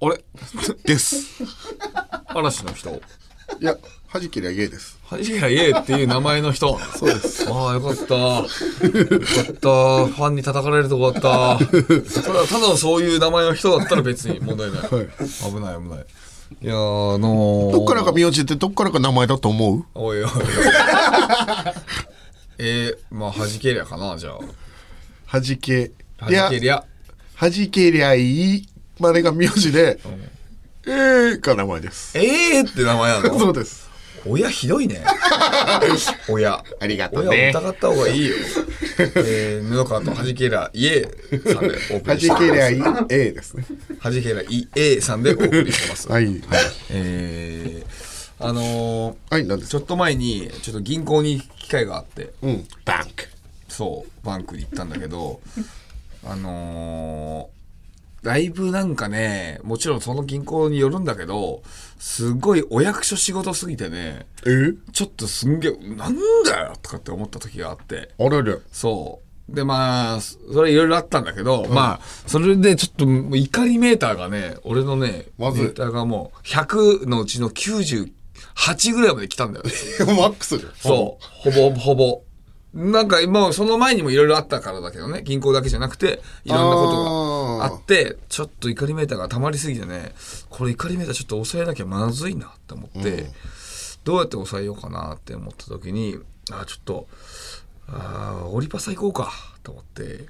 [0.00, 0.24] あれ？
[0.36, 1.42] ーです。
[2.26, 2.90] 嵐の人。
[2.90, 3.76] いや、
[4.08, 4.98] はじけりゃイエーです。
[5.06, 6.78] 萩原イエっていう名前の人。
[6.96, 7.46] そうです。
[7.50, 8.14] ああ、よかった。
[8.14, 8.46] よかった。
[8.46, 11.58] ファンに叩かれるとこだった。
[11.58, 14.80] ただ、ただそういう名前の人だったら別に問題ない。
[14.88, 14.96] 危
[15.60, 16.06] ない危ない。
[16.60, 19.84] いやー、あのー、どっからか名字ってどっからか名前だと思う？
[19.94, 20.30] おいおい。
[22.58, 24.32] えー、まあ、弾けりゃかな、じゃ
[25.26, 26.28] はじけあ。
[26.30, 26.84] りゃ弾けりゃ。
[27.34, 28.68] はじけりゃいい
[29.00, 29.98] までが名字で、
[30.86, 32.16] えーが名前です。
[32.18, 33.38] えーって名前なの？
[33.40, 33.90] そうです。
[34.26, 35.04] 親ひどいね。
[36.28, 36.64] 親。
[36.80, 37.52] ありがとう親ね。
[37.56, 38.36] を疑った方がいいよ。
[39.16, 41.08] えー、布川とはじけりゃイエ
[41.44, 42.38] さんでお送はじりしてます。
[42.38, 43.64] けりゃいい A ですね。
[43.98, 46.08] はじけりゃイエさんでお送りしてます。
[46.08, 46.42] はい。
[46.90, 52.66] えー、あのーはい、なんですちょっと前にちょっと銀行に行く機会があってうん。
[52.84, 53.26] バンク。
[53.68, 55.40] そうバンクに行ったんだけど
[56.24, 57.61] あのー
[58.22, 61.62] だいぶなんかねもちろんその銀行によるんだけど
[61.98, 64.72] すごいお役所仕事すぎてねえ？
[64.92, 68.58] ちょっとすんげえなんだよとかって思った時があってあれれ。
[68.70, 69.32] そう。
[69.54, 78.06] で、まあ、そそれいろいろあったんだけど、まあ、それでちょっと怒りメーターがね、俺のね、まずいメーターがもう100のうちの98
[78.94, 79.72] ぐらいまで来たんだよね。
[80.16, 80.72] マックスじゃん。
[80.76, 81.50] そう。
[81.50, 82.22] ほぼほぼ。
[82.74, 90.14] なんか、もうその前にもいろいろあったからだけどね、銀行だけじゃなくて、いろんなことがあって、ちょっと怒りメーターが溜まりすぎてね、
[90.48, 93.30] これ怒りメーターちょっと抑えなきゃまずいなって思って、
[94.04, 96.18] どうやって抑えようかなって思った時に、
[96.50, 97.08] あ、ちょっと、
[97.88, 99.32] あーオリパサ行こうか
[99.62, 100.26] と思って、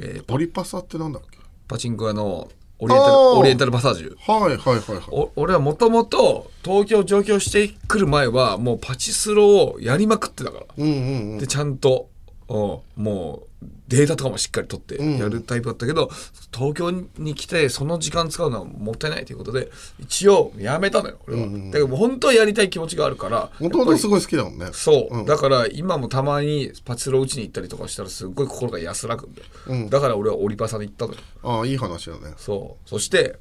[0.00, 1.38] えーオリパサってなんだっけ？
[1.68, 4.16] パチンコ屋のオリエンタルオリエンタルパサージュ。
[4.18, 5.02] はいはいはいはい。
[5.10, 10.66] お俺はもともと東京上京してくる前はもうパチスロをやりまくってたから。
[10.76, 11.38] うんうんうん。
[11.38, 12.08] でちゃんと
[12.48, 13.47] おもう
[13.88, 16.10] データとかもしっかり取ってやるタイプだったけど、
[16.54, 24.68] 東京に来てその時間使うのはもったいないということで一応やめたのよ俺は、だけどもう本当はやりたい気持ちがあるからもともとすごい好きだもんね。
[24.72, 31.18] そう、だから今もたまにパチスロ打ちに行ったりとかしたらすっごい心が安らぐんだよ、だから俺はオリパサに行ったのよ。
[31.42, 32.34] ああいい話だね。
[32.36, 32.88] そう。
[32.88, 33.38] そして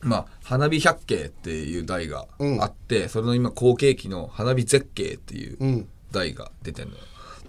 [0.00, 2.26] まあ花火百景っていう台が
[2.60, 7.00] あって、それの今後継機の花火絶景っていう台が出てんのよ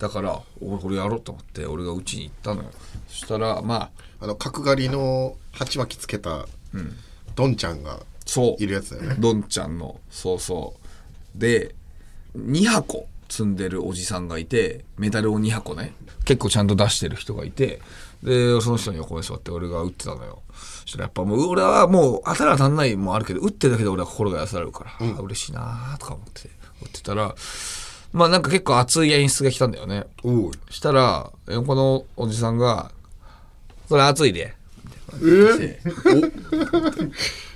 [0.04, 2.70] だから俺これやろうと思って俺がうちに行ったのよ。
[3.08, 6.46] そしたらまああの角刈りの鉢巻きつけた
[7.36, 8.02] ドンちゃんが
[8.60, 9.16] いるやつだよね。
[9.18, 10.02] どんちゃんの。
[10.10, 10.76] そうそ
[11.36, 11.40] う。
[11.40, 11.74] で
[12.38, 15.94] 2箱積んでるおじさんがいてメダルを2箱ね。
[16.26, 17.80] 結構ちゃんと出してる人がいて
[18.24, 20.42] でその人に横に座って俺が打ってたのよ。
[20.82, 26.50] そしたらやっぱもう俺はもう当たら当たんないもあるけど打ってるだけで俺は心が安らぐから、あ嬉しいなとか思って
[26.82, 27.34] 打ってたら
[28.14, 30.04] まあなんか結構熱い演出が来たんだよね。
[30.24, 32.92] おうしたら横のおじさんが
[33.90, 34.54] 「それ熱いで」
[35.22, 35.80] え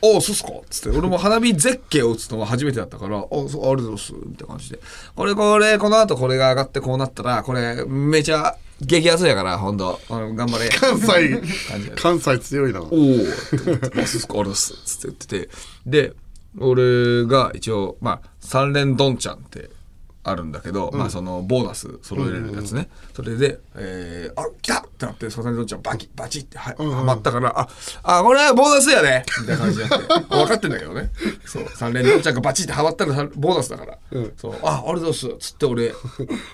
[0.01, 0.17] お？
[0.17, 0.49] おそうっすか？
[0.51, 0.97] っつって。
[0.97, 4.79] 俺も花火絶景を打つのが初めてだったから「おそうありがとうございます」みたいな感じで
[5.15, 9.99] 「これこれこの後これが上がってこうなったらこれめちゃ激アツやからほんと。
[10.09, 11.07] 頑張れ」関西
[11.69, 11.95] 感じで。
[11.95, 12.81] 関西強いな。
[12.81, 12.99] おおって
[13.69, 14.33] 思って「あそうっすか。
[14.39, 15.49] ありがとうございます」つって言ってて。
[15.85, 16.13] で
[16.59, 19.69] 俺が一応まあ三連どんちゃんって
[20.29, 27.67] あるんだけど、まあそのボーナス揃えれるやつね、それで「えー、あ来た!」ってなって三連どんちゃんバキバチっては,、はまったから「あ
[28.03, 31.11] あこれはボーナスやね」みたいな感じになって 分かってんだけどね。
[31.45, 33.97] そう三連どんちゃんがバチってはまったらさボーナスだから、
[34.37, 35.93] そう「あありがとうございます」つって俺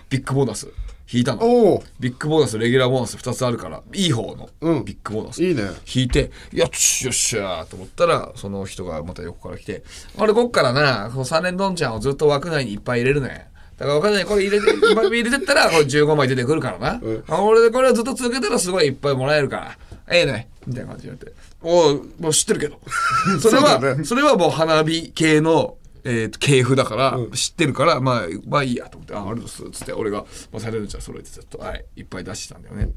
[0.09, 0.67] ビッグボーナス
[1.11, 1.83] 引いたの。
[1.99, 4.85] ビッグボーナスレギュラーボーナス2つあるからいい方のうん。
[4.85, 5.63] ビッグボーナス、いいね。
[5.93, 9.83] 引いて「よっしゃよっしゃ」と思ったらその人がまた横から来て
[10.17, 13.47] 「俺こっからなこの3連どんちゃんをずっと枠内にいっぱい入れるね
[13.83, 19.77] だから分かんないこれ入れて 今入れてったらこれ15枚出てくるからな、あ俺でこれをずっと続けたらすごいいっぱいもらえるから。
[20.09, 22.79] ええね」みたいな感じで言われて「おうもう知ってるけど。
[23.39, 24.03] それはそね。
[24.03, 29.93] それはもう花火系の、えーと系譜だから、知ってるからまあまあいいやと思って「あありがとす」つって。
[29.93, 32.89] 俺が、まあ、サイレントちゃん揃えてずっと、はい、いっぱい出してたんだよね。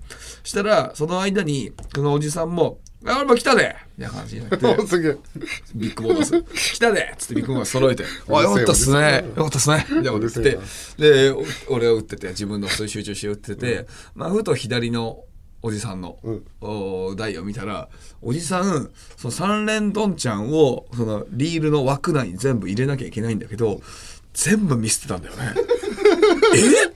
[0.42, 4.66] したらその間にそのおじさんも「あ俺も来たで!」みたいな感じになって。
[4.82, 5.16] おすげえ。
[5.74, 6.42] ビッグボーナス
[6.74, 9.24] 「来たで!」っつってビッグボーナス揃えて「あよかったっすね。
[9.36, 10.58] よかったっすね」みたいなこと言ってて。
[10.98, 15.24] でお俺は打ってて自分の普通に集中して打ってて、まあふと左の
[15.62, 16.18] おじさんの、
[16.60, 17.88] お台を見たら
[18.22, 23.80] おじさんその三連どんちゃんをそのリールの枠内に全部入れなきゃいけないんだけど
[24.32, 25.54] 全部ミスってたんだよね。
[26.54, 26.58] え？
[26.58, 26.86] え？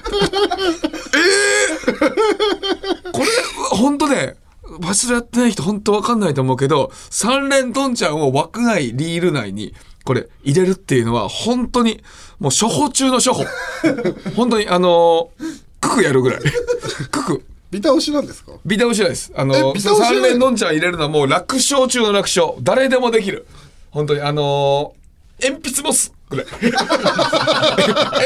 [3.13, 3.27] これ
[3.71, 4.37] 本当ね
[4.79, 12.03] バチスロやってない人本当わかんないと思うけど三連どんちゃんを枠内リール内にこれ入れるっていうのは本当に
[12.39, 13.45] もう処方中の処方。
[14.37, 16.41] 本当にあのーククやるぐらい。
[17.11, 18.53] ククビタ押しなんですか？
[18.67, 19.33] ビタ押しないです。
[19.35, 22.53] あのえビタ押し三連どんちゃん入れるのはもう楽勝中の楽勝。
[22.63, 23.47] 誰でもできる。
[23.91, 26.47] 本当にあのー鉛筆持つぐらい。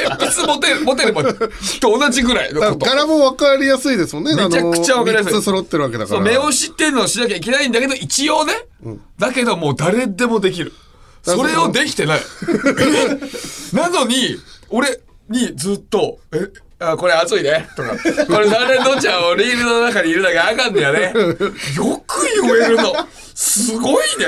[0.04, 2.86] 鉛筆持て持てればと同じぐらいのこと。
[2.86, 4.36] 柄も分かりやすいですもんね。
[4.36, 5.32] めちゃくちゃ分かりやすい。
[5.32, 6.20] 3つ揃ってるわけだから。
[6.20, 8.52] 目押しっていうのをしなきゃいけないんだけど一応ね、
[9.18, 10.72] だけどもう誰でもできる。
[11.22, 12.20] それをできてない。
[13.72, 13.76] え？
[13.76, 14.36] なのに
[14.68, 16.50] 俺にずっと「え？
[16.92, 17.90] あこれ熱いね」とか
[18.28, 21.12] 「これ三連どんちゃんをリールの中にいるだけあかんねやね」
[21.76, 22.92] よく言えるの。
[23.36, 24.26] すごいね。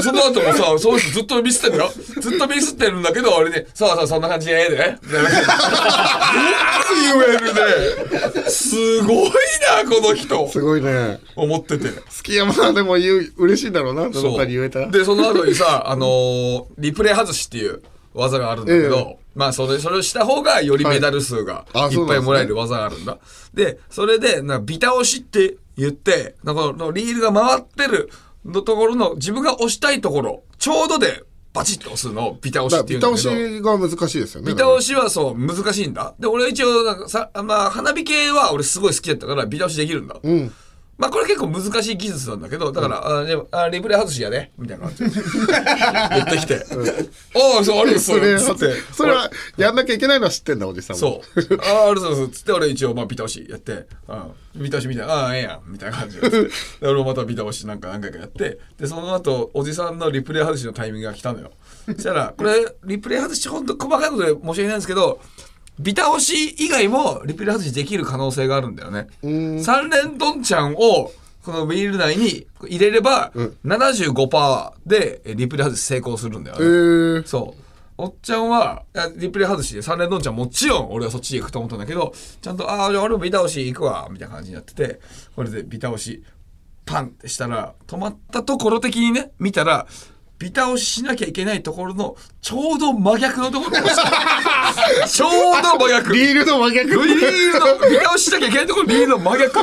[0.00, 1.92] その後もさその人ずっとミスってんだよ。
[2.20, 4.98] ずっとミスってるんだけど俺ね「そうそうそんな感じでええで」よ
[6.86, 8.50] く言えるね。
[8.50, 10.48] すごいなこの人。
[10.48, 11.18] すごいね。
[11.34, 11.88] 思ってて。
[11.88, 14.32] 好きやまあでも言う嬉しいんだろうなどそう。
[14.32, 14.86] のかに言えたら。
[14.90, 17.82] でその後にさあのーリプレイ外しっていう
[18.14, 23.18] 技があるんだけど、えまあそれそれをした方がよりメダル数がはいっぱいもらえる技があるんだ。
[23.52, 28.10] でそれでなビタ押しって言ってなんかこのリールが回ってる
[28.44, 33.60] のところの自分が押したいところちょうどでバチッと押すのをビタ押しってだから言うんだけど。
[33.62, 36.14] ビタ押しが難しいですよねビタ押しはそう難しいんだ。
[36.18, 40.16] で俺一応なんかさまあ花火系は俺すごい好きだったからビタ押しできるんだ。
[40.22, 40.52] うん
[40.96, 45.10] まあこれ結構難しい技術なんだけど、だから、あでもあリプレイ外しやね、みたいな感じで
[46.14, 46.64] 言ってきて、
[47.34, 48.40] おお、そう、ありがとうそれ。
[48.40, 51.58] つって、それはやんなきゃいけないのは知ってんだおじさんもそう。
[51.62, 52.38] ああ、ありがとうございます。
[52.38, 56.30] つって俺一応、まあ、ビタ押しやって、うん、ビタ押しみたいな、ああ、ええやん、みたいな感じで。
[56.30, 56.48] で
[56.82, 61.50] 俺もまたビタ押しなんか何回かやって、で、その後、おじさんのリプレイ外しのタイミングが来たのよ。
[61.86, 65.20] そしたら、これ、リプレイ外し、ほんと細かいことで申し訳ないんですけど、
[65.78, 69.08] ビタ押し以外もリプレイ外しできる可能性があるんだよね。
[69.62, 71.10] 三連どんちゃんを、
[71.44, 73.32] このビール内に入れれば、
[73.64, 76.66] 75%でリプレイ外し成功するんだよえね。
[77.20, 77.60] ー、そう。
[77.96, 78.82] おっちゃんは
[79.16, 84.98] リプレイ外しで三連どんちゃんもちろん俺はそっちへ行くと思ったんだけどちゃんと「ああ俺もビ倒し行くわ」みたいな感じになってて
[85.36, 86.24] これでビ倒し
[86.84, 89.86] パンってしたら止まったところ的にね見たら
[90.38, 93.76] ビ倒ししなきゃいけないところのちょうど真逆のところ
[95.08, 96.12] ちょうど真逆。
[96.14, 96.90] リールの真逆。
[96.90, 99.60] リールのビ倒ししなきゃいけないところリールの真逆。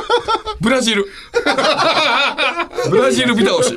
[0.60, 1.06] ブラジル。
[2.90, 3.76] ブラジルビ倒し。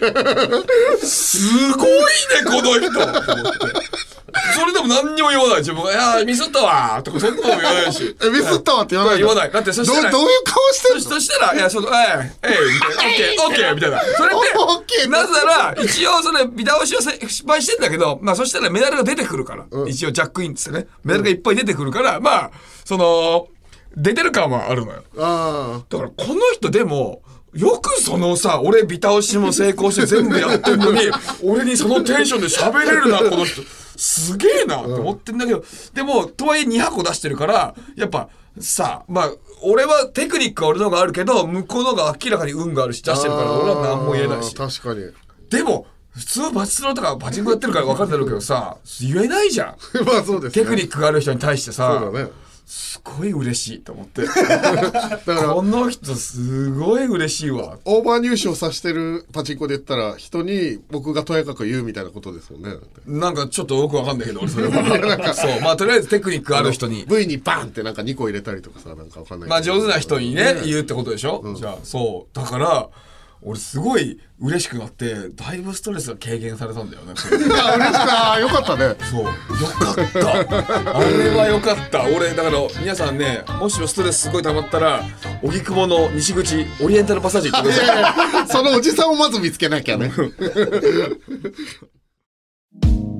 [1.05, 2.01] すごいね
[2.45, 2.91] この人。
[4.53, 5.58] それでも何にも言わない。
[5.60, 8.15] 自分が「いやーミスったわ」とかそんなのも言わないし。
[8.21, 9.51] えミスったわって言わない言わない。
[9.51, 11.01] だってそしたらどういう顔してんの？
[11.01, 13.99] そそしたら、いや、その、ええ、ええ、みたいな、オッケー、オッケー、みたいな。
[13.99, 22.52] それって、 なぜなら、一応、それ、ビ倒しをせ失敗してんだけど、まあ、そしたらメダルが出てくるから、一応、ジャックインっつってね、メダルがいっぱい出てくるから、まあ、
[22.84, 23.48] その、
[23.95, 25.04] 出てる感はあるのよ。
[25.17, 27.21] あだから、この人でも、
[27.54, 31.02] よくそのさ、俺ビ倒しも成功して 全部やってんのに、
[31.41, 33.62] 俺にそのテンションで喋れるな、この人。
[33.98, 38.28] すげえなって思ってんだけど、でも、とはいえ2箱出してるから、やっぱ、
[38.60, 44.54] さ、まあ、俺はテクニックは俺の方があるけど、向こうの方が明らかに運があるし、出してるから、俺は何も言えないし。
[44.54, 45.12] 確かに。
[45.50, 49.75] でも、普通バチスロとかパチンコやってるから分かるだろうけどさ、言えないじゃん。
[50.06, 52.32] まあそうですねテクニックがある人に対してさ、そうだね
[52.65, 54.23] すごい嬉しいと思って。
[54.25, 57.78] だからこの人すごい嬉しいわ。
[57.86, 62.75] オーバー入賞させてるパチンコで言ったら人に僕がとやかく言うみたいなことですよね
[63.06, 65.34] なんかちょっとよくわかんないけど、俺それは。
[65.36, 65.62] そう。
[65.62, 67.06] まあとりあえずテクニックある人に。
[67.08, 72.36] V にバンってなんか2個入れたりとかさなんかわかんないまあ上手な人にね、言うってことでしょ、じゃあ、そう。
[72.36, 72.89] だから、
[73.47, 77.13] 俺すごい嬉しくなって、だいぶストレスが軽減されたんだよね。
[77.29, 79.23] いや嬉しかよかったねそう。
[79.23, 79.29] よ
[79.79, 80.97] かった。
[80.97, 82.03] あれはよかった。
[82.05, 85.03] 俺、だから、皆さんね、もしもストレスすごい溜まったら、
[85.43, 88.47] 荻窪の西口、オリエンタルパッサージ行ってください。
[88.47, 90.12] そのおじさんをまず見つけなきゃね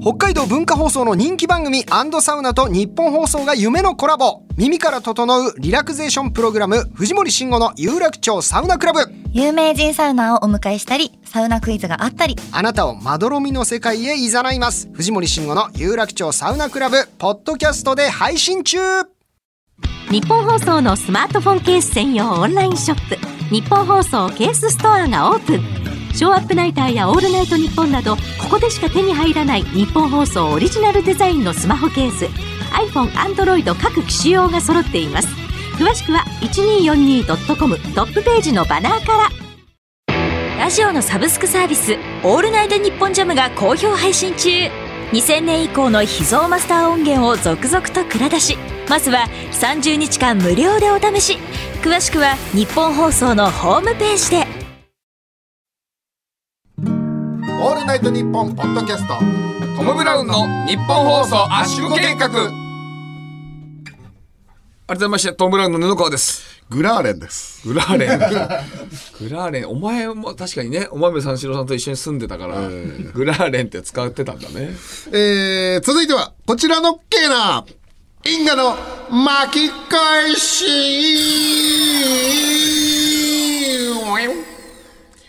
[0.02, 1.84] 北海道文化放送の人気番組
[2.22, 4.44] サウナと日本放送が夢のコラボ。
[4.56, 9.00] 耳から整うリラクゼーションプログラム藤森慎吾の有楽町サウナクラブ。
[9.32, 12.36] 有名人サウナーをお迎えしたりサウナクイズがあったり。
[12.52, 14.90] あなたをまどろみの世界へ誘います。
[14.94, 18.78] 藤森慎吾の有楽町サウナクラブポッドキャストで配信中。
[20.12, 23.18] 日本放送のスマートフォンケース専用オンラインショップ
[23.50, 25.85] 日本放送ケースストアがオープン
[26.16, 32.26] ショーアップナイターやオールナイトニッポンなどここでしか手に入らない日本放送オリジナルデザインのスマホケース。
[32.72, 35.28] iPhone、Android 各機種用が揃っています。
[35.78, 39.30] 詳しくは 1242.com トップページのバナーか
[40.08, 40.56] ら。
[40.58, 44.50] ラジオのサブスクサービス「オールナイトニッポンジャム」が好評配信中。
[45.12, 48.58] 2000年以降の秘蔵マスター音源を続々と蔵出し。
[48.88, 51.38] まずは30日間無料でお試し。
[51.82, 54.55] 詳しくは日本放送のホームページで。
[57.96, 59.14] ナイトニッポンポッドキャスト
[59.78, 60.34] トム・ブラウンの
[60.68, 62.30] 日本放送圧縮計画。
[64.86, 66.62] 改めまして、トム・ブラウンの布川です。
[66.70, 68.20] グラーレンですグラーレン。
[69.30, 69.70] グラーレン。
[69.70, 72.68] お前も確かにね、お豆三四郎さんと一緒に住んでたから、
[73.14, 74.76] グラーレンって使ってたんだね。
[75.14, 77.64] えー、続いてはこちらのケーナ
[78.26, 78.76] 因果の
[79.10, 80.66] 巻き返し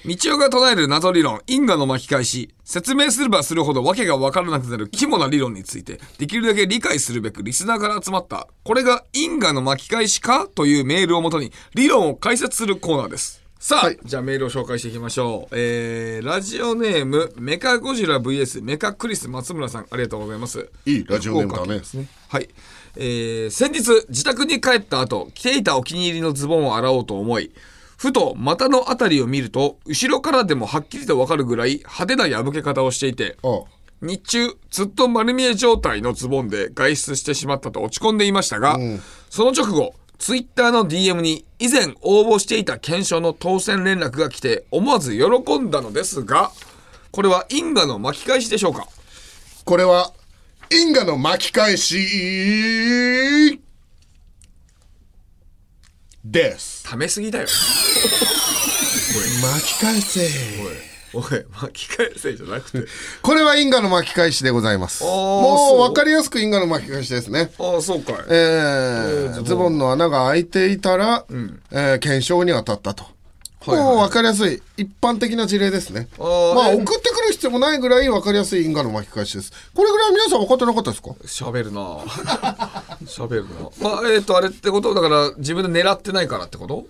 [0.07, 13.43] 道夫が唱える謎理論、因果の巻き返し、説明すればするほど訳がわからなくなる肝な理論について、できるだけ理解するべくリスナーから集まった、これが因果の巻き返しかというメールをもとに、理論を解説するコーナーです。
[13.59, 15.55] さあ、はいじゃあメールを紹介していきましょう。
[15.59, 20.71] えー、ラジオネーム、メカゴジラ VS メカクリス松村さん、ありがとうございます。
[20.85, 22.09] いいラジオネームだね。
[22.29, 22.49] はい。
[22.97, 27.51] えー、先日、自宅に帰った後、着ていたお気に入りのズボンを洗おうと思い、
[27.97, 33.63] ふと股のあたりを見ると、後ろからでもはっきりとわかるぐらい派手な破け方をしていて、あ
[34.03, 38.79] 日中ずっと丸見え状態のズボンで外出してしまったと落ち込んでいましたが、
[39.31, 46.53] その直後ツイッターの DM に以前応募していた検証の当選連絡が来て思わず喜んだのですが
[47.11, 48.87] これは因果の巻き返しでしょうか？
[49.65, 50.13] これは
[50.71, 53.61] 因果の巻き返し
[56.31, 56.83] です。
[56.85, 57.47] ためすぎだよ。
[59.43, 60.29] 巻き返せ。
[61.15, 61.23] おい。
[61.53, 62.85] 巻き返せじゃなくて。
[63.23, 65.05] これは因果の巻き返しでございます。
[65.05, 65.79] ーもそう？
[65.79, 67.51] う分かりやすく因果の巻き返しですね。
[67.59, 68.17] ああそうかい。
[68.29, 73.16] えーズボンの穴が開いていたら、えー検証に当たったと。
[73.71, 73.87] はいはい。
[73.87, 74.63] もう分かりやすい。
[74.77, 76.09] 一般的な事例ですね。
[76.19, 79.53] あーまあえ送ってくる必要もないぐらい分かりやすい因果の巻き返しです。
[79.75, 81.11] これぐらい皆さん分かってなかったですか？
[81.25, 81.81] 喋るな。
[83.07, 83.71] 喋るな。
[83.81, 86.87] まあえっ、とあれってことだから自分で狙ってないからってこと？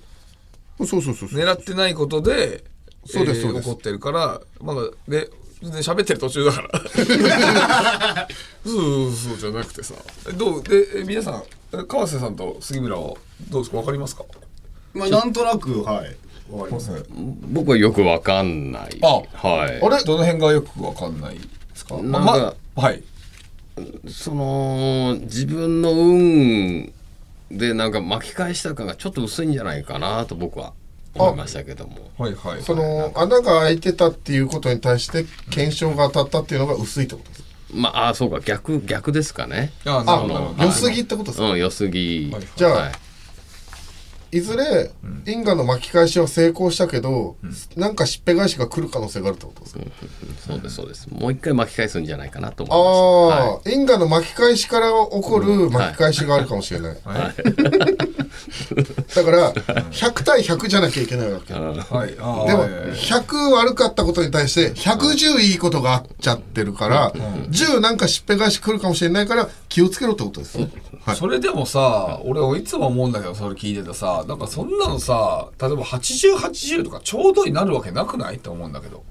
[0.86, 1.40] そうそうそうそう。
[1.40, 2.64] 狙ってないことで
[3.06, 3.68] そうですそうです。
[3.68, 5.30] 怒ってるからまだで
[5.62, 8.28] で喋ってる途中だから。
[8.64, 9.94] そうそうじゃなくてさ。
[10.28, 10.62] えどう？
[10.62, 13.14] でえ皆さんえ川瀬さんと杉村は
[13.48, 13.78] どうですか？
[13.78, 14.24] わかりますか？
[14.92, 16.16] まあなんとなくはい
[16.48, 18.98] 僕はよくわかんない。
[19.02, 19.80] あはい。
[19.82, 20.04] あれ？
[20.04, 21.40] どの辺がよくわかんないで
[21.74, 21.96] すか？
[21.96, 23.02] なんかまはい。
[24.08, 26.92] その自分の運
[27.50, 30.72] でなんか巻き返した感がちょっと薄いんじゃないかなと僕は
[31.14, 32.10] 思いましたけども。
[32.16, 37.44] はいはいその穴が開いてたっていうことに対して検証が当たったっていうのが薄いってことです
[37.74, 38.40] まああそうか。
[38.40, 39.72] 逆逆ですかね。
[39.84, 40.64] あなるほどなるほど。
[40.64, 41.50] 良すぎってことですか？
[41.50, 42.30] うん良すぎ。
[42.32, 42.92] はいじゃあはい
[44.36, 44.90] いずれ
[45.26, 47.36] 因果の巻き返しは成功したけど、
[47.76, 49.80] なんかしっぺ返しが来る可能性があるってことですか、
[50.46, 51.08] そうですそうです。
[51.10, 52.76] もう一回巻き返すんじゃないかなと思い
[53.32, 53.68] ます。
[53.68, 56.96] ああ、因果の巻き返しから起こる巻き返しがあるかもしれない。
[59.14, 61.52] だから、100対100じゃなきゃいけないわけ。
[61.54, 70.58] でも、はいあーはいはい100悪かったことに対して、110いいことがあっちゃってるから、10なんかしっぺ返し来るかもしれないから、気をつけろってことです。
[70.58, 71.16] はい。
[71.16, 78.36] それでもさ俺いつも思うんだけどそれ聞いててさなんかそんなのさ例えば8080とかちょうどになるわけなくない？
[78.36, 79.04] って思うんだけど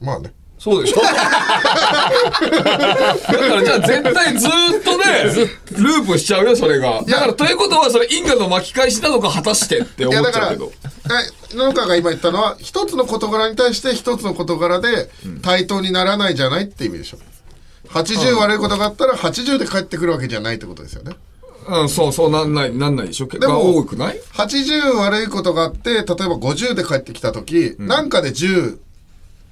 [0.00, 0.32] まあね。
[0.62, 1.00] そうでしょ？
[1.02, 1.16] だか
[3.54, 4.50] らじゃあ絶対ずー
[4.80, 5.04] っとね
[5.72, 7.02] ループしちゃうよそれが。
[7.06, 10.70] だからということはそれ因果の巻き返しなのか果たしてって思っちゃうけど。
[11.52, 15.10] え野川が今言ったのは、一つの事柄に対して一つの事柄で
[15.42, 17.18] 対等にならないじゃないって意味でしょ。
[17.88, 21.16] 80悪いことがあったら80で帰ってくるわけじゃないってことですよね。
[21.66, 23.26] うんそうそうなんないなんないでしょ？
[23.26, 28.78] 結果でも多くない？80悪いことがあって、例えば50で帰ってきた時、なんかで10、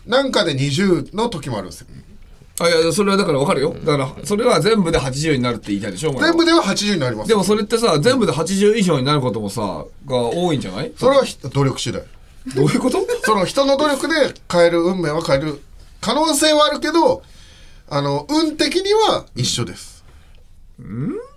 [0.09, 1.87] なんかで20の時もあるんですよ。
[2.61, 7.29] あいやそれはだから分かるよだからそれは全部で80になるって言いたいでしょ全部では80になります。
[7.29, 10.93] でもそれってさ全部で80以上になることもさが多いんじゃない？
[10.97, 12.03] それはひ努力次第。
[12.57, 12.99] どういうこと？
[13.23, 14.15] その人の努力で
[14.51, 15.61] 変える運命は変える
[16.01, 17.23] 可能性はあるけど、
[17.91, 20.05] あの、運的には一緒です。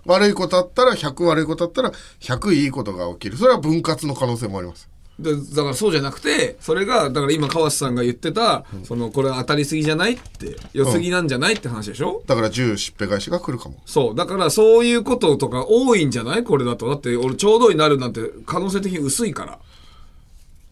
[0.06, 3.36] 悪いことあったら100悪いことあったら100いいことが起きる。
[3.36, 4.88] それは分割の可能性もあります。
[5.18, 13.76] でだからそうじゃなくてそれがだから今川瀬さんが言ってた、そのこれ当たりすぎじゃないって良すぎなんじゃないって話でしょ、だから10しっぺ返しが来るかも。
[13.86, 14.14] そう。
[14.14, 16.44] だからそういうこととか多いんじゃない？
[16.44, 16.88] これだと。
[16.88, 19.58] だって俺ちょうどになるなんて可能性的に薄いから。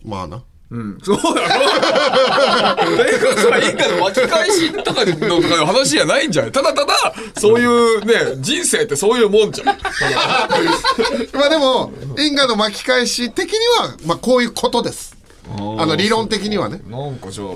[0.05, 0.43] まあな。
[0.71, 1.53] うんそうだろだか
[3.27, 6.95] らそれ因果の巻き返しとかの話じゃないんじゃないただただ
[7.39, 9.75] そういうね人生ってそういうもんじゃんま
[11.47, 15.17] あでも、因果の巻き返し的には、まあこういうことです。
[15.49, 16.81] あの理論的にはね。
[16.87, 17.47] なんかじゃあ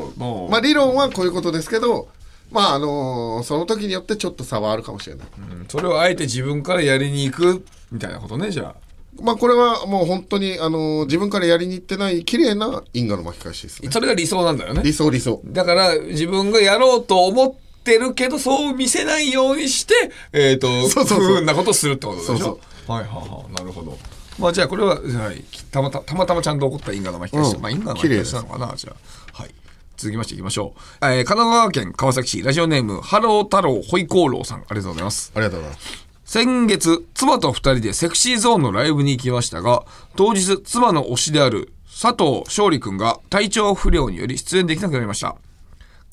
[0.50, 2.08] まあ理論はこういうことですけど、
[2.50, 5.26] まああのその時によってちょっと差はあるかもしれない。
[5.68, 8.83] それをあえて自分からやりに行くみたいなことねじゃあ
[9.22, 13.90] まあこれはもう本当にあの自分からやりに行ってない綺麗な因果の巻き返しですね。
[13.90, 14.82] それが理想なんだよね。
[14.84, 15.40] 理想理想。
[15.44, 17.54] だから自分がやろうと思っ
[17.84, 19.94] てるけどそう見せないようにして
[20.32, 21.26] えっ、とそうそうそう。
[21.26, 22.38] 不運なことをするってことでしょ？
[22.38, 22.58] そ
[22.88, 23.52] うはいはいはい。
[23.52, 23.96] なるほど。
[24.38, 27.62] まあじゃあこれは、はい、たまたたまたまちゃんと起こった因果の巻き返し、うん。
[27.62, 28.92] まあ因果の巻き返しなのかなじゃ
[29.36, 29.42] あ。
[29.42, 29.54] はい。
[29.96, 34.58] 続きましていきましょう、えー神奈川県川崎市ラジオネームハロー太郎ホイコーローさん。
[34.58, 35.30] ありがとうございます。
[35.36, 36.03] ありがとうございます。
[36.24, 39.84] 先月妻と二人でセクシーゾーンのライブに行きましたが
[40.16, 45.36] 当日妻の推しである佐藤勝利君が体調不良により出演できなくなりました。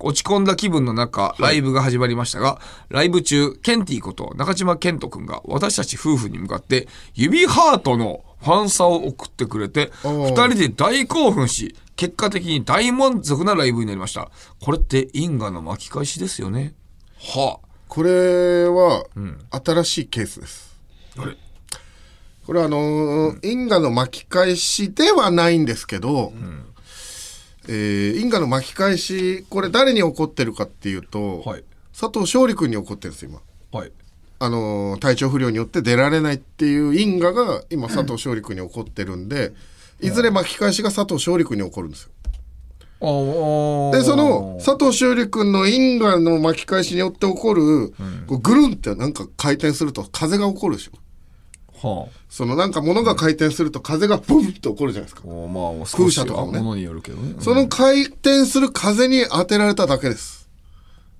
[0.04, 2.60] 落ち込んだ気分の中ライブが始まりましたが、
[2.90, 14.30] ライブ中ケンティーこと中島健人君が私たち夫婦に向かって指ハートのファンサを送ってくれて二人で大興奮し結果的に大満足なライブになりました。
[14.60, 16.74] これって因果の巻き返しですよね。
[17.18, 19.06] はあこれは
[19.66, 20.80] 新しいケースです。
[21.18, 21.36] あれ？
[22.46, 26.32] これはあのー因果の巻き返しではないんですけど、
[27.68, 31.66] えー因果の巻き返しこれ誰に起こってるかっていうと、はい。
[31.92, 33.42] 佐藤勝利君に起こってるんです今。
[33.74, 33.92] はい。
[34.40, 39.52] あのー体調不良によって出られないっていう因果が今佐藤勝利君に起こってるんで、
[40.00, 42.12] いずれ巻き返しが佐藤勝利君に起こるんですよ。
[43.02, 47.94] ででその佐藤勝利君の因果の巻き返しによって起こる、
[48.28, 50.92] こうぐるんってなんか回転すると風が起こるでしょ。
[51.88, 55.24] はそのなんか物が回転すると風がブンって起こるじゃないですか。
[55.26, 57.36] あ、まあ空車とかもねものによるけどね。
[57.40, 60.48] その回転する風に当てられただけです。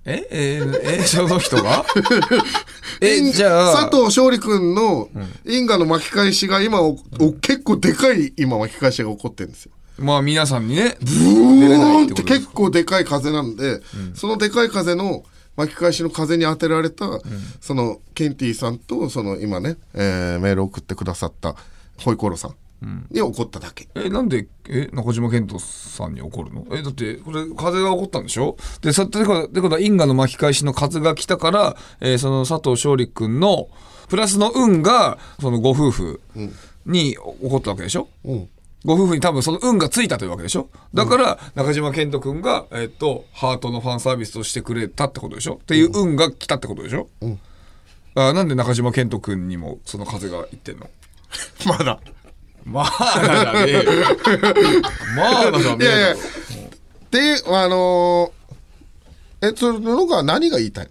[0.04, 1.84] ええーえ その人が？
[3.00, 5.08] え因じゃあ佐藤勝利君の
[5.44, 9.72] 因果の巻き返しが今お、お結構でかい今巻き返しが起こってるんですよ。
[9.98, 13.80] まあ皆さんにねブーンって結構でかい風なんで、
[14.14, 15.24] そのでかい風の
[15.56, 17.20] 巻き返しの風に当てられた、
[17.60, 21.54] そのケンティさんとその今ね、えーメールを送ってくださった
[21.98, 23.86] ホイコーロさんに起こっただけ。
[23.94, 26.66] えなんでえ中島健人さんに怒るの？
[26.72, 28.56] えだってこれ風が起こったんでしょ？
[28.80, 33.68] でさてことは因果の巻き返しの風が来たから、えーその佐藤勝利君の
[34.08, 36.20] プラスの運がそのご夫婦
[36.86, 38.48] に起こったわけでしょ、うん。
[38.84, 40.68] ご夫婦に多分その運がついたというわけでしょ？
[40.94, 45.54] だから中島健人君が、えっとハートのファンサービスをしてくれたってことでしょ？
[45.54, 47.38] っていう運が来たってことでしょ、ん。
[48.14, 50.90] あなんで中島健人君にもその風がいってんの？
[51.66, 52.00] まだ。
[52.64, 53.82] まあだねえよ。
[55.16, 56.08] まあだじゃねいやいや。
[56.08, 56.16] えよ。
[57.10, 60.90] で、あのーえ、そのが何が言いたいの？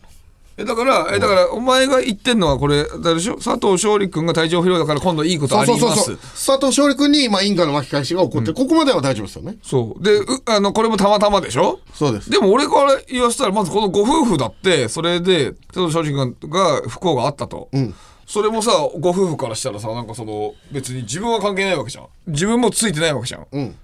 [0.61, 3.35] えだからえだからお前が言ってんのはこれ誰でしょ？
[3.35, 6.17] 佐藤勝利君が体調不良だから今度いいことあります。
[6.17, 9.57] 佐藤勝利君に今因果の巻き返しが起こってる、ここまでは大丈夫ですよね。
[9.63, 10.03] そう。
[10.03, 11.79] でうあのこれもたまたまでしょ？
[11.93, 12.29] そうです。
[12.29, 17.93] でも俺から言わせたらまずこのご夫婦だってそれで佐藤勝利君が不幸があったと、ん。
[18.27, 22.05] それもさご夫婦からしたらさなんかその別に自分は関係ないわけじゃん。
[22.27, 23.75] 自分もついてないわけじゃん、うん。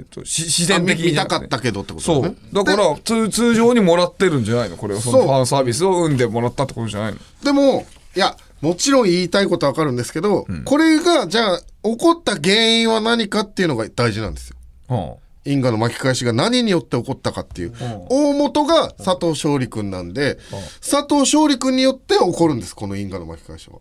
[0.00, 1.34] えっと、し自然的あ見見にじゃなくて。
[1.34, 2.22] たかったけどってことそう。
[2.22, 2.36] だね。
[2.52, 4.76] だから通通常にもらってるんじゃないの？
[4.76, 7.18] これをそのファンサービスを生んでもらったってことじゃないの？
[7.44, 7.86] でも、
[8.16, 14.56] いや、もちろん言いたいことはわかるんですけど、これが、じゃあ、起こった原因は何かっていうのが大事なんですよ。
[14.88, 17.74] は因果の巻き返しが何によって起こったかっていう。
[18.10, 20.38] 大元が佐藤勝利君なんで、
[20.80, 23.78] 佐藤勝利君によって起こるんです、この因果の巻き返しは。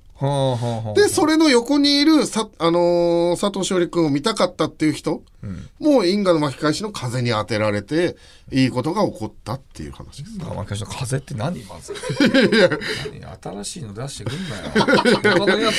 [0.96, 5.24] で、それの横にいるさ、あのー佐藤勝利君を見たかったっていう人、
[5.80, 8.18] もう因果の巻き返しの風に当てられて、
[8.52, 10.38] いいことが起こったっていう話です。
[10.42, 11.94] あ巻き返しの風って何まず。
[13.12, 15.36] 何新しいの出してくんなよ。
[15.38, 15.72] 他のや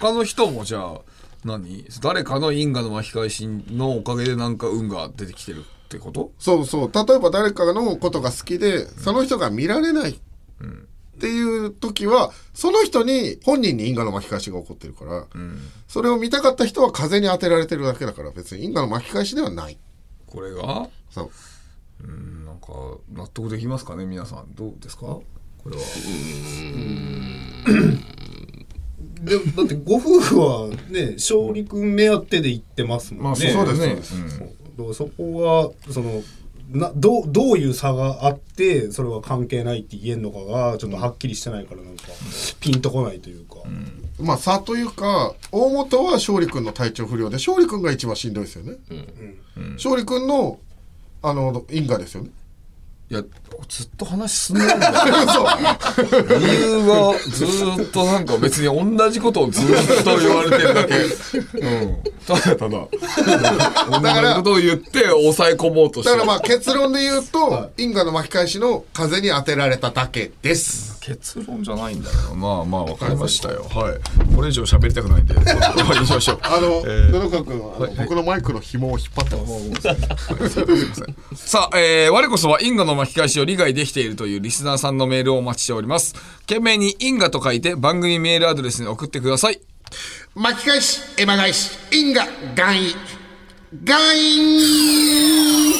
[0.00, 1.00] 他の人もじゃあ
[1.44, 1.84] 何？
[2.00, 6.32] 誰かの因果の巻き返しのおかげでなんか運が出てきてるってこと？
[6.38, 6.90] そうそう。
[6.92, 10.18] 例えば誰かのことが好きで、その人が見られない
[11.16, 15.26] っていう時は、その人に、本人に因果の巻き返しが起こってるから、
[15.88, 19.78] それを見たかった人は風に当てられてるだけだから、別に因果の巻き返しではない。
[20.26, 20.88] これが？
[21.10, 21.30] そう。
[22.44, 22.66] なんか
[23.10, 24.54] 納得できますかね皆さん。
[24.54, 25.06] どうですか？
[25.06, 25.24] こ
[25.66, 25.82] れは。
[29.22, 33.86] でもだってご夫婦はね勝利君目当てで行ってますもんね、まあそうですね。
[33.88, 34.38] そうです。
[34.38, 36.22] だからそこはその
[36.70, 42.04] などうどういう差があってそれは関係ないって言えんのかがちょっとはっきりしてないからなんか
[42.60, 43.56] ピンとこないというか、
[44.18, 48.76] まあ、差というか、大元は勝利君の体調不良で、勝利君が一番しんどいですよね。
[49.74, 50.58] 勝利君の、
[51.22, 52.30] あの、因果ですよね。
[53.08, 53.22] いや
[53.68, 54.94] ずっと話進んでるんだよ。
[56.40, 62.02] 理由がずーっとなんか別に同じことをずーっと言われてるだけうん。
[62.26, 62.68] ただただ。
[62.68, 66.16] 同じことを言って抑え込もうとしてる。
[66.18, 70.96] だからまあ結論で言うと、因果の巻き返しの風に当てられただけです。
[71.06, 72.34] 結論じゃないんだよ。
[72.34, 73.62] まあまあわかりましたよ。
[73.70, 74.34] はい。
[74.34, 75.34] これ以上喋りたくないんで。
[75.34, 75.44] 終
[75.84, 76.38] わりにしましょう。
[76.42, 77.20] あの、えー。
[77.20, 80.50] 布川君は、あの僕のマイクの紐を引っ張ってま
[81.36, 81.46] す。
[81.48, 86.14] さあ、えー、我こそは因果の巻き返しを理解できているというリスナーさんのメールをお待ちしております。
[86.40, 89.60] 懸命に因果と書いて番組メールアドレスに送ってください。
[90.34, 92.94] 巻き返し、エマ返し、因果、願意。
[93.84, 95.74] 願意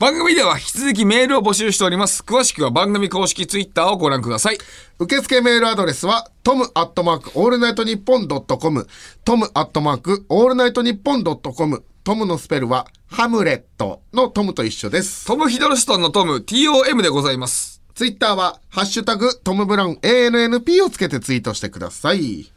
[0.00, 2.22] 番組では引き続きメールを募集しております。
[2.26, 4.58] 詳しくは番組公式ツイッターをご覧ください。
[4.98, 8.86] 受付メールアドレスは、トムアットマークオールナイトニッポンドットコム、
[9.24, 15.26] トムアットマークオールナイトニッポンドットコム、トムのスペルは、ハムレットのトムと一緒です。
[15.26, 17.80] トム・ヒドルストンのトム、TOM でございます。
[17.94, 22.52] ツイッターは、ハッシュタグ、トムブラウン ANNP をつけてツイートしてください。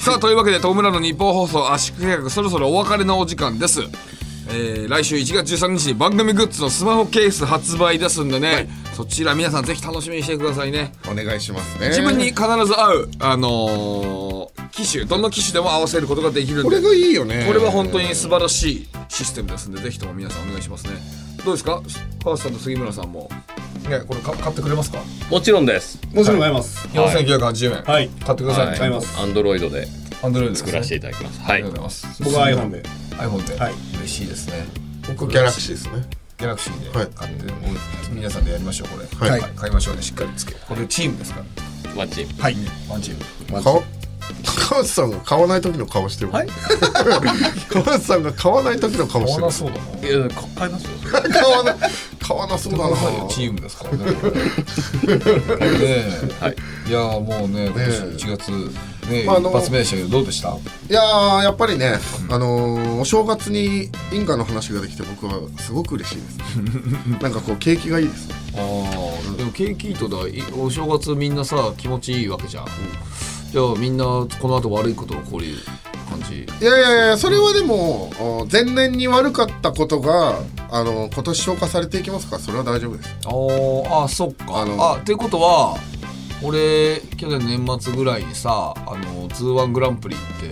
[0.00, 3.82] さあ、というわけで、トムラの日本放送圧縮計画、そろそろお別れのお時間です。
[4.48, 10.92] えー、来週1月13日に番組グッズのスマホケース発売ですんでね、そちら皆さんぜひ楽しみにしてくださいね。
[11.10, 11.88] お願いしますね。
[11.88, 12.36] 自分に必
[12.66, 16.62] ず合う、あのー機種どの機種でも合わせることができるんで。
[16.64, 17.44] これがいいよね。
[17.46, 20.94] これは本当に素晴らしいシステムですんでぜひとも皆さんお願いしますね。
[21.44, 21.80] どうですか？
[22.24, 23.30] 川瀬さんと杉村さんも。
[23.88, 24.98] ねこれか買ってくれますか？
[25.30, 26.00] もちろんです。
[26.12, 26.88] もちろん買います。
[26.88, 28.08] 4980円、はい。
[28.08, 29.16] 買ってくださいね、買います。
[29.20, 29.86] アンドロイドで
[30.24, 31.40] アンドロイド作らせていただきます。
[31.42, 31.54] はい。
[31.54, 32.22] ありがとうございます。
[32.24, 32.82] 僕は iPhone で。
[33.18, 33.74] iPhone で、はい。
[33.98, 34.64] 嬉しいですね。
[35.08, 35.92] 僕ギャラクシーですね。
[36.38, 37.52] ギャラクシーではい買って、
[38.10, 39.28] 皆さんでやりましょうこれ。
[39.30, 39.40] はい。
[39.56, 40.02] 買いましょうね。
[40.02, 41.40] しっかりつけこれチームですか？
[41.40, 41.44] ら
[41.94, 42.56] マッチはい。
[42.88, 43.62] ワンチーム。
[43.62, 43.84] 顔
[44.68, 46.32] 川内さんが買わない時の顔してる。
[46.32, 46.48] はい。
[47.70, 49.42] 川内さんが買わない時の顔してる。
[49.42, 49.52] 買わな。
[49.52, 50.08] そうだな。
[50.08, 51.76] いや買いますよ買わな、
[52.26, 52.96] 買わなそうだな。
[53.28, 54.04] チームですからね。
[54.08, 54.14] ね
[55.84, 56.56] え、はい。
[56.88, 58.50] いやーもうね、今年1月
[59.10, 60.48] ね、まああの一発目でしたけどどうでした？
[60.50, 60.52] い
[60.92, 61.94] やーやっぱりね、
[62.30, 66.38] あのーお正月に因果の話ができて僕はすごく嬉しいです。
[67.22, 68.28] なんかこう景気がいいです。
[68.54, 72.66] ああ、でも景気いいとだ、いお正月みんなさ気持ちいいわけじゃん。
[73.52, 75.46] じゃあみんなこの後悪いこと起こる
[76.08, 76.46] 感じ？
[76.60, 78.10] いやいやいやそれはでも
[78.42, 80.38] お前年に悪かったことが
[80.70, 85.76] あの今年消化されていきますからそれは大丈夫ですあーあそっかあのあっていうことは
[86.44, 90.46] 俺去年年末ぐらいにさ「あのツーワングランプリ」って、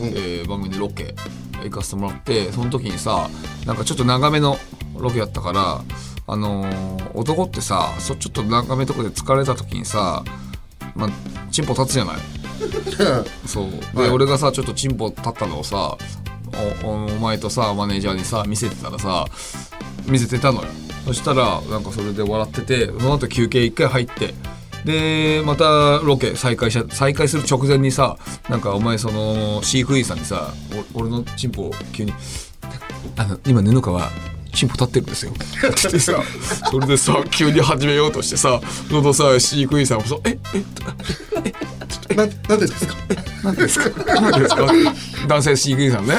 [0.00, 0.08] うん。
[0.08, 1.14] えー番組でロケ
[1.62, 3.28] 行かせてもらってその時にさ
[3.66, 4.58] なんかちょっと長めの
[4.96, 5.82] ロケやったから
[6.26, 10.22] あのー男ってさそちょっと長めとかで疲れた時にさ
[10.94, 11.10] まあ
[11.50, 12.16] チンポ立つじゃない？
[13.46, 13.70] そう。
[13.94, 14.10] で、はい。
[14.10, 15.96] 俺がさちょっとチンポ立ったのをさ
[16.84, 19.26] おおお前とさマネージャーにさ見せてたらさ
[20.06, 20.68] 見せてたのよ。
[21.04, 24.34] そしたらなんかそれで笑っててその後休憩一回入って
[24.84, 28.16] でまたロケ再開し再開する直前にさ
[28.48, 30.52] なんかお前その飼育員さんにさ
[30.94, 32.12] 俺のチンポを急に
[33.16, 34.10] 「あの今布川
[34.50, 36.14] チンポ立ってるんですよ」って言ってさ
[36.70, 40.64] それでさ急に始めようとしてさそのさ飼育員さんもさ「ええ
[42.14, 42.94] ななんでですか？
[43.44, 43.90] 何ですか？
[44.04, 44.66] 何ですか？
[45.28, 46.14] 男性飼育員さんね、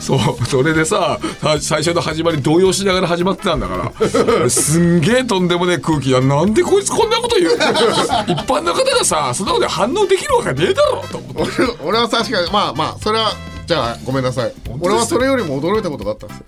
[0.00, 6.10] そうそれでささ最初の始まり動揺しながら始まってたんだからすんげえとんでもねえ空気。
[6.10, 7.52] やなんでこいつこんなこと言う？
[7.52, 11.62] 一般の方がさそんなことで反応できるわけねえだろと思って。
[11.62, 13.32] 俺俺は確かにまあまあそれは
[13.66, 14.52] じゃあごめんなさい。
[14.80, 16.44] 俺はそれよりも驚いたことがあったんですよ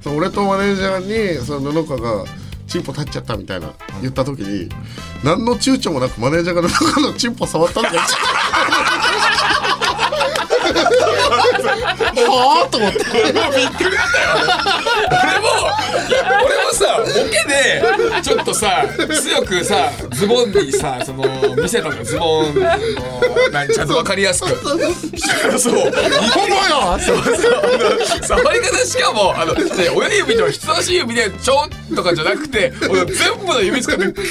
[0.00, 2.30] そう俺とマネージャーにその布川が
[2.66, 3.72] チンポ立っちゃったみたいな
[4.02, 4.68] 言った時に
[5.24, 8.00] 何の躊躇もなくマネージャーが布川のチンポ触ったんだよ
[10.78, 12.98] はあと思って。
[13.12, 14.28] 俺もびっくりだったよ
[15.10, 15.48] 俺も
[16.44, 17.82] 俺もさボケで
[18.22, 18.86] ちょっとさ
[19.22, 21.24] 強くさズボンにさその
[21.56, 22.60] 見せたのズボンの
[23.52, 24.48] 何ちゃんと分かりやすく。
[25.58, 25.92] そうほん
[26.50, 26.56] ま
[26.94, 27.34] やそうそう。
[28.22, 29.62] 触り方しかもあの、ね、
[29.94, 34.22] 親指と人差し指でちょんとかじゃなくて俺全部の指使ってガーッ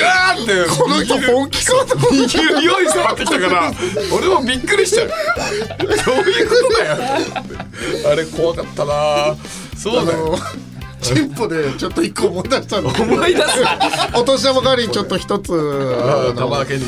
[0.00, 2.78] ガーってこの人本気かと思って握るよう。
[2.78, 3.72] に触ってきたから
[4.14, 5.08] 俺もびっくりしちゃう。
[5.08, 6.96] どういうことだよ。
[8.12, 9.36] あれ怖かったな。
[9.76, 10.38] そうだよ。
[11.00, 12.88] チンポでちょっと一個思い出したの。
[12.88, 13.46] 思い出す
[14.14, 16.84] お年玉代わりにちょっと一つあの玉だけに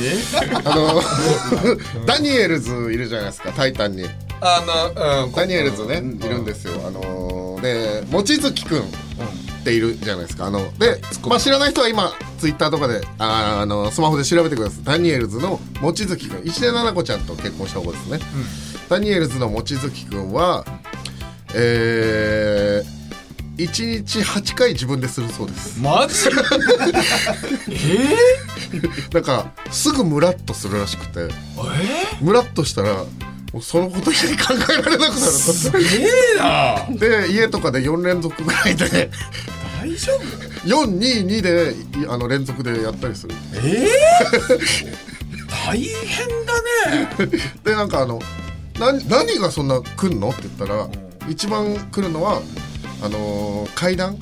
[0.64, 1.00] あの
[2.06, 4.06] ダニエルズいるじゃないですかタイタンに。
[4.42, 4.62] あ
[4.96, 6.72] の、うん、ダニエルズねいるんですよ。
[6.86, 8.84] あので望月くん
[9.60, 10.46] っているじゃないですか。
[10.46, 14.84] あので、まあ、知らない人は今ツイッターとかであーあのスマホで調べてください。
[14.84, 16.46] ダニエルズの望月くん。
[16.46, 18.18] 石出奈々子ちゃんと結婚した子ですね、
[18.88, 20.64] ダニエルズの望月くんは
[21.52, 25.80] えー、1日8回自分でするそうです。
[25.80, 26.30] マジ？
[29.12, 31.28] なんかすぐムラッとするらしくて。
[32.20, 33.04] ムラッとしたら
[33.52, 36.86] もうそのこと以外考えられなくなるすげえな。
[36.90, 39.10] で家とかで4連続ぐらいで。
[39.80, 40.20] 大丈夫
[40.68, 43.34] ？422でいあの連続でやったりする。
[43.64, 43.88] ええ
[45.66, 47.30] 大変だね。
[47.64, 48.20] でなんかあの
[48.78, 50.30] な何がそんな来んの？
[50.30, 50.88] って言ったら、
[51.28, 52.40] 一番来るのは
[53.02, 54.18] あのー階段、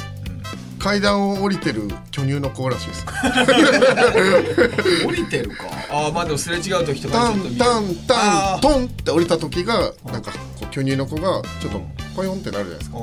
[0.78, 3.06] 階段を降りてる巨乳の子らしいです。
[5.06, 5.64] 降りてるか？
[5.90, 10.32] ああまあでもすれ違う時とかタンタンタあントンって降りた時がなんか
[10.70, 11.82] 巨乳の子がちょっと
[12.14, 12.98] ポヨンってなるじゃないですか。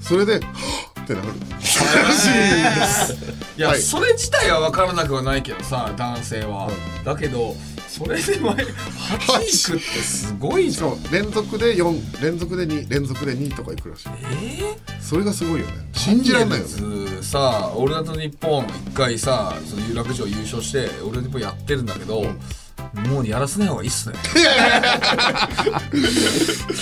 [0.00, 1.28] それではっってなる。
[1.28, 2.32] らしい
[2.80, 3.14] です。
[3.56, 3.60] い。
[3.60, 6.70] や、はいそれ自体は分からなくはないけどさ男性は、
[7.04, 7.54] だけど
[7.88, 11.02] それで前8行くってすごいじゃん。
[11.10, 14.08] 連続で4連続で2連続で2とかいくらしい。
[14.42, 15.72] えそれがすごいよね。
[15.92, 17.16] 信じられないよね。
[17.16, 22.24] ねさ「オールナイトニッポン」一回さその有楽町優勝して「オールナイトニッポン」やってるんだけど、
[23.08, 24.14] もうやらせない方がいいっすね。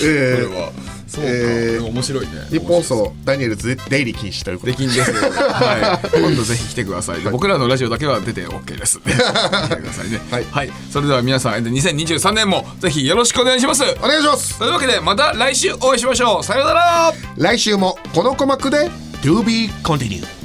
[0.03, 0.73] えこれは。
[1.09, 2.33] そうか、えー面白いね。
[2.51, 4.77] 日本放送ダニエルズで出入り禁止ということで。
[4.77, 7.23] きんですけど、はい、今度ぜひ来てください。
[7.23, 8.99] で僕らのラジオだけは出て OK です。
[9.01, 9.19] 来てく
[9.87, 10.21] ださいね。
[10.31, 10.73] はい。
[10.93, 13.83] それでは皆さん、で2023年もぜひよろしくお願いします。
[14.03, 14.59] お願いします。
[14.59, 16.45] というわけで、また来週お会いしましょう。
[16.45, 17.15] さようなら。
[17.37, 18.91] 来週もこの鼓膜で
[19.23, 20.38] To be continued